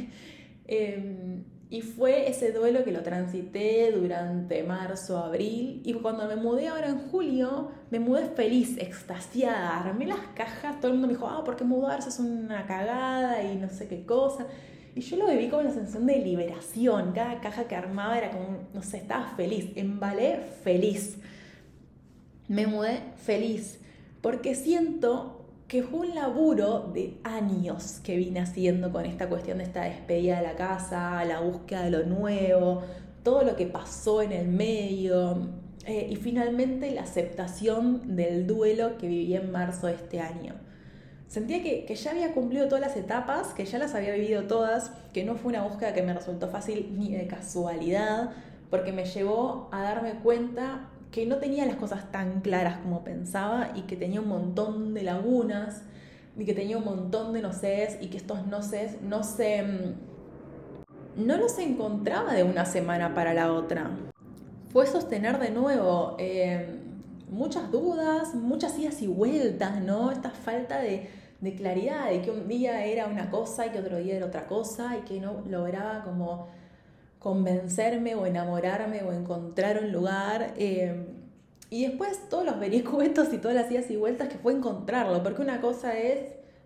eh, 0.67 1.43
y 1.71 1.83
fue 1.83 2.31
ese 2.31 2.53
duelo 2.53 2.83
que 2.83 2.93
lo 2.93 3.03
transité 3.03 3.93
durante 3.93 4.63
marzo, 4.63 5.19
abril. 5.19 5.83
Y 5.85 5.93
cuando 5.95 6.27
me 6.27 6.37
mudé 6.37 6.69
ahora 6.69 6.89
en 6.89 6.99
julio, 7.11 7.71
me 7.91 8.01
mudé 8.01 8.25
feliz, 8.25 8.79
extasiada. 8.79 9.79
Armé 9.79 10.07
las 10.07 10.27
cajas, 10.35 10.81
todo 10.81 10.89
el 10.89 10.95
mundo 10.95 11.09
me 11.09 11.13
dijo, 11.13 11.29
ah, 11.29 11.45
¿por 11.45 11.57
qué 11.57 11.65
mudarse? 11.65 12.09
Es 12.09 12.19
una 12.21 12.65
cagada 12.65 13.43
y 13.43 13.57
no 13.57 13.69
sé 13.69 13.87
qué 13.87 14.07
cosa. 14.07 14.47
Y 14.95 15.03
yo 15.03 15.19
lo 15.19 15.29
viví 15.29 15.49
como 15.49 15.61
una 15.61 15.71
sensación 15.71 16.07
de 16.07 16.17
liberación. 16.17 17.13
Cada 17.13 17.39
caja 17.43 17.65
que 17.65 17.77
armaba 17.77 18.17
era 18.17 18.31
como, 18.31 18.67
no 18.73 18.83
sé, 18.83 18.97
estaba 18.97 19.29
feliz. 19.37 19.71
Embalé 19.77 20.41
feliz. 20.65 21.19
Me 22.49 22.67
mudé 22.67 23.01
feliz. 23.17 23.79
Porque 24.21 24.55
siento 24.55 25.39
que 25.69 25.83
fue 25.83 26.09
un 26.09 26.15
laburo 26.15 26.91
de 26.95 27.19
años 27.23 28.01
que 28.03 28.17
vine 28.17 28.41
haciendo 28.41 28.91
con 28.91 29.05
esta 29.05 29.29
cuestión 29.29 29.59
de 29.59 29.65
esta 29.65 29.85
despedida 29.85 30.37
de 30.37 30.43
la 30.43 30.57
casa, 30.57 31.23
la 31.27 31.41
búsqueda 31.41 31.83
de 31.83 31.91
lo 31.91 32.05
nuevo, 32.05 32.83
todo 33.23 33.43
lo 33.43 33.55
que 33.55 33.67
pasó 33.67 34.23
en 34.23 34.33
el 34.33 34.49
medio 34.49 35.51
eh, 35.85 36.09
y 36.11 36.17
finalmente 36.17 36.91
la 36.91 37.03
aceptación 37.03 38.17
del 38.17 38.47
duelo 38.47 38.97
que 38.97 39.09
viví 39.09 39.35
en 39.37 39.53
marzo 39.53 39.89
de 39.89 39.95
este 39.95 40.21
año. 40.21 40.55
Sentía 41.27 41.63
que, 41.63 41.85
que, 41.85 41.95
ya 41.95 42.13
había 42.13 42.33
cumplido 42.33 42.69
todas 42.69 42.81
las 42.81 42.97
etapas, 42.97 43.49
que 43.49 43.67
ya 43.67 43.79
las 43.79 43.95
había 43.95 44.15
vivido 44.15 44.45
todas, 44.45 44.93
que 45.13 45.25
no 45.25 45.35
fue 45.35 45.51
una 45.51 45.65
búsqueda 45.65 45.93
que 45.93 46.03
me 46.03 46.15
resultó 46.15 46.49
fácil 46.49 46.95
ni 46.99 47.15
de 47.15 47.27
casualidad, 47.27 48.31
porque 48.71 48.93
me 48.93 49.05
llevó 49.05 49.69
a 49.71 49.83
darme 49.83 50.13
cuenta 50.23 50.89
que 51.11 51.27
no 51.27 51.37
tenía 51.37 51.65
las 51.67 51.77
cosas 51.77 52.11
tan 52.13 52.41
claras 52.41 52.79
como 52.79 53.03
pensaba 53.03 53.71
y 53.75 53.83
que 53.83 53.97
tenía 53.97 54.21
un 54.21 54.29
montón 54.29 54.95
de 54.95 55.03
lagunas 55.03 55.83
y 56.37 56.45
que 56.45 56.55
tenía 56.55 56.79
un 56.79 56.85
montón 56.85 57.33
de 57.33 57.43
no 57.43 57.51
y 58.01 58.09
que 58.09 58.17
estos 58.17 58.47
no 58.47 58.61
no 59.03 59.25
se 59.25 59.63
mm, 59.63 61.25
no 61.27 61.37
los 61.37 61.59
encontraba 61.59 62.33
de 62.33 62.45
una 62.45 62.65
semana 62.65 63.15
para 63.15 63.35
la 63.35 63.53
otra. 63.53 63.91
Fue 64.73 64.87
sostener 64.87 65.39
de 65.41 65.51
nuevo 65.51 66.15
eh, 66.19 66.79
muchas 67.31 67.73
dudas, 67.73 68.35
muchas 68.35 68.79
idas 68.79 69.03
y 69.03 69.09
vueltas, 69.09 69.83
¿no? 69.83 70.13
Esta 70.13 70.31
falta 70.31 70.79
de, 70.79 71.09
de 71.41 71.55
claridad, 71.55 72.11
de 72.11 72.23
que 72.23 72.31
un 72.31 72.47
día 72.47 72.85
era 72.85 73.07
una 73.07 73.31
cosa 73.31 73.67
y 73.67 73.71
que 73.71 73.81
otro 73.81 73.97
día 73.97 74.17
era 74.17 74.27
otra 74.27 74.47
cosa 74.47 74.97
y 74.97 75.01
que 75.03 75.21
no 75.21 75.43
lograba 75.49 76.05
como 76.05 76.49
convencerme 77.19 78.15
o 78.15 78.27
enamorarme 78.27 79.03
o 79.03 79.13
encontrar 79.13 79.83
un 79.83 79.93
lugar. 79.93 80.55
Eh, 80.57 81.07
y 81.71 81.87
después 81.87 82.29
todos 82.31 82.45
los 82.45 82.59
vericuetos 82.59 83.33
y 83.33 83.39
todas 83.39 83.57
las 83.57 83.71
idas 83.71 83.91
y 83.91 83.97
vueltas 83.97 84.29
que 84.29 84.39
fue 84.39 84.53
encontrarlo, 84.53 85.23
porque 85.23 85.43
una 85.43 85.61
cosa 85.61 85.99
es, 85.99 86.21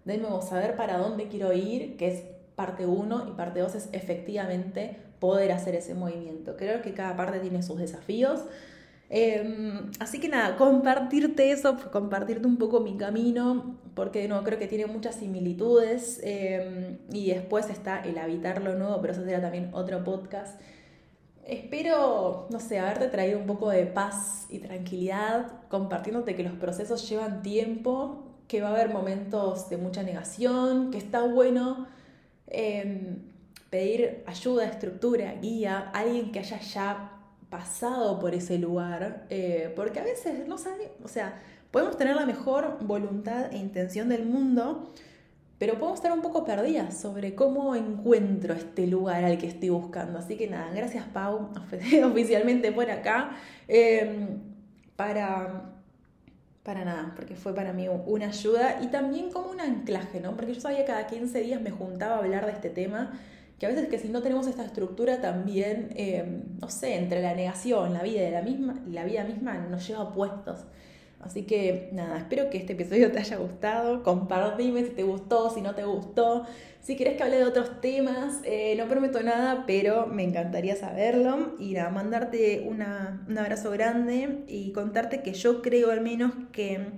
de 0.05 0.19
nuevo, 0.19 0.43
saber 0.43 0.77
para 0.77 0.99
dónde 0.99 1.29
quiero 1.29 1.53
ir, 1.53 1.97
que 1.97 2.09
es 2.09 2.23
parte 2.55 2.87
1, 2.87 3.29
y 3.29 3.33
parte 3.33 3.61
2 3.61 3.75
es 3.75 3.89
efectivamente 3.93 4.97
poder 5.19 5.53
hacer 5.53 5.75
ese 5.75 5.95
movimiento. 5.95 6.57
Creo 6.57 6.83
que 6.83 6.95
cada 6.95 7.17
parte 7.17 7.41
tiene 7.41 7.63
sus 7.63 7.79
desafíos. 7.79 8.41
Em, 9.15 9.91
así 10.01 10.21
que 10.21 10.29
nada, 10.31 10.57
compartirte 10.57 11.51
eso, 11.51 11.77
compartirte 11.93 12.47
un 12.47 12.57
poco 12.57 12.81
mi 12.81 12.97
camino, 12.97 13.77
porque 13.95 14.27
no 14.27 14.43
creo 14.43 14.59
que 14.59 14.67
tiene 14.67 14.87
muchas 14.87 15.17
similitudes. 15.17 16.19
Em, 16.25 16.97
y 17.13 17.31
después 17.31 17.69
está 17.69 18.01
el 18.01 18.17
habitar 18.17 18.63
lo 18.63 18.75
nuevo, 18.75 18.99
pero 19.03 19.13
eso 19.13 19.23
será 19.23 19.43
también 19.43 19.69
otro 19.75 20.03
podcast. 20.03 20.59
Espero, 21.45 22.47
no 22.51 22.59
sé, 22.59 22.79
haberte 22.79 23.09
traído 23.09 23.39
un 23.39 23.47
poco 23.47 23.69
de 23.69 23.85
paz 23.85 24.47
y 24.49 24.61
tranquilidad, 24.61 25.47
compartiéndote 25.69 26.35
que 26.35 26.45
los 26.45 26.55
procesos 26.55 27.07
llevan 27.09 27.43
tiempo, 27.43 28.25
que 28.49 28.63
va 28.63 28.69
a 28.69 28.73
haber 28.73 28.89
momentos 28.91 29.69
de 29.69 29.77
mucha 29.77 30.03
negación, 30.05 30.91
que 30.91 30.99
está 30.99 31.23
bueno 31.23 31.87
em, 32.47 33.19
pedir 33.71 34.25
ayuda, 34.27 34.65
estructura, 34.67 35.35
guía, 35.35 35.91
alguien 35.93 36.33
que 36.33 36.39
haya 36.39 36.61
ya 36.61 37.12
pasado 37.53 38.19
por 38.19 38.35
ese 38.35 38.57
lugar, 38.57 39.27
eh, 39.29 39.71
porque 39.77 40.01
a 40.01 40.05
veces 40.05 40.49
no 40.49 40.57
sabemos, 40.57 40.97
o 41.05 41.09
sea, 41.09 41.39
podemos 41.71 41.99
tener 41.99 42.17
la 42.17 42.25
mejor 42.25 42.79
voluntad 42.81 43.53
e 43.53 43.59
intención 43.59 44.09
del 44.09 44.25
mundo, 44.25 44.91
pero 45.59 45.75
podemos 45.75 45.99
estar 45.99 46.13
un 46.13 46.23
poco 46.23 46.47
perdidas 46.47 46.99
sobre 46.99 47.35
cómo 47.35 47.77
encuentro 47.77 48.55
este 48.55 48.87
lugar 48.87 49.23
al 49.25 49.37
que 49.37 49.49
estoy 49.49 49.69
buscando. 49.69 50.19
Así 50.19 50.39
que 50.39 50.49
nada, 50.49 50.73
gracias 50.75 51.05
Pau, 51.13 51.51
oficialmente 52.05 52.73
por 52.73 52.91
acá, 52.91 53.37
em, 53.69 54.41
para, 54.97 55.75
para 56.63 56.87
nada, 56.87 57.13
porque 57.15 57.37
fue 57.37 57.55
para 57.55 57.75
mí 57.75 57.87
una 58.07 58.29
ayuda 58.29 58.79
y 58.83 58.87
también 58.87 59.31
como 59.31 59.51
un 59.51 59.61
anclaje, 59.61 60.21
¿no? 60.21 60.35
Porque 60.37 60.55
yo 60.55 60.61
sabía 60.63 60.79
que 60.79 60.85
cada 60.87 61.07
15 61.07 61.41
días 61.43 61.61
me 61.61 61.71
juntaba 61.71 62.15
a 62.15 62.19
hablar 62.21 62.47
de 62.47 62.53
este 62.53 62.71
tema 62.71 63.13
que 63.63 63.67
a 63.67 63.69
veces 63.69 63.87
que 63.87 63.97
si 64.01 64.09
no 64.09 64.23
tenemos 64.23 64.49
esta 64.49 64.65
estructura 64.65 65.21
también, 65.21 65.91
eh, 65.95 66.43
no 66.61 66.69
sé, 66.69 66.97
entre 66.97 67.23
la 67.23 67.33
negación, 67.33 67.95
la 67.95 68.03
vida 68.03 68.27
y 68.27 68.31
la, 68.33 68.43
misma, 68.43 68.83
la 68.91 69.05
vida 69.05 69.23
misma 69.23 69.55
nos 69.55 69.87
lleva 69.87 70.03
a 70.03 70.13
puestos. 70.13 70.65
Así 71.21 71.45
que 71.45 71.89
nada, 71.93 72.19
espero 72.19 72.51
que 72.51 72.59
este 72.59 72.73
episodio 72.73 73.13
te 73.13 73.21
haya 73.21 73.37
gustado. 73.37 74.03
Compartime 74.03 74.83
si 74.83 74.91
te 74.91 75.05
gustó, 75.05 75.49
si 75.49 75.61
no 75.61 75.77
te 75.77 75.85
gustó. 75.85 76.45
Si 76.81 76.97
quieres 76.97 77.17
que 77.17 77.23
hable 77.23 77.37
de 77.37 77.45
otros 77.45 77.81
temas, 77.81 78.41
eh, 78.43 78.75
no 78.77 78.89
prometo 78.89 79.23
nada, 79.23 79.63
pero 79.65 80.09
me 80.09 80.25
encantaría 80.25 80.75
saberlo. 80.75 81.55
Y 81.61 81.75
nada, 81.75 81.91
mandarte 81.91 82.67
una, 82.69 83.25
un 83.29 83.39
abrazo 83.39 83.71
grande 83.71 84.43
y 84.49 84.73
contarte 84.73 85.23
que 85.23 85.35
yo 85.35 85.63
creo 85.63 85.93
al 85.93 86.01
menos 86.01 86.33
que, 86.51 86.89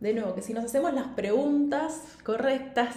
de 0.00 0.14
nuevo, 0.14 0.34
que 0.34 0.40
si 0.40 0.54
nos 0.54 0.64
hacemos 0.64 0.94
las 0.94 1.08
preguntas 1.08 2.00
correctas, 2.24 2.96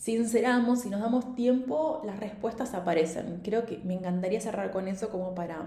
sinceramos, 0.00 0.80
si 0.80 0.88
nos 0.88 1.00
damos 1.00 1.34
tiempo, 1.34 2.02
las 2.06 2.18
respuestas 2.18 2.72
aparecen. 2.72 3.40
Creo 3.44 3.66
que 3.66 3.78
me 3.84 3.94
encantaría 3.94 4.40
cerrar 4.40 4.70
con 4.70 4.88
eso 4.88 5.10
como 5.10 5.34
para, 5.34 5.62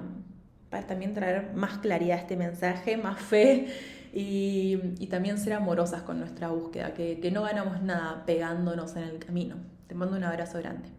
para 0.72 0.88
también 0.88 1.14
traer 1.14 1.54
más 1.54 1.78
claridad 1.78 2.18
a 2.18 2.22
este 2.22 2.36
mensaje, 2.36 2.98
más 2.98 3.22
fe 3.22 3.68
y, 4.12 5.08
también 5.08 5.38
ser 5.38 5.54
amorosas 5.54 6.02
con 6.02 6.20
nuestra 6.20 6.50
búsqueda, 6.50 6.96
que, 6.96 7.20
que 7.20 7.30
no 7.30 7.44
ganamos 7.44 7.84
nada 7.84 8.24
pegándonos 8.26 8.96
en 8.96 9.04
el 9.04 9.20
camino. 9.20 9.56
Te 9.86 9.94
mando 9.94 10.18
un 10.18 10.24
abrazo 10.24 10.58
grande. 10.58 10.90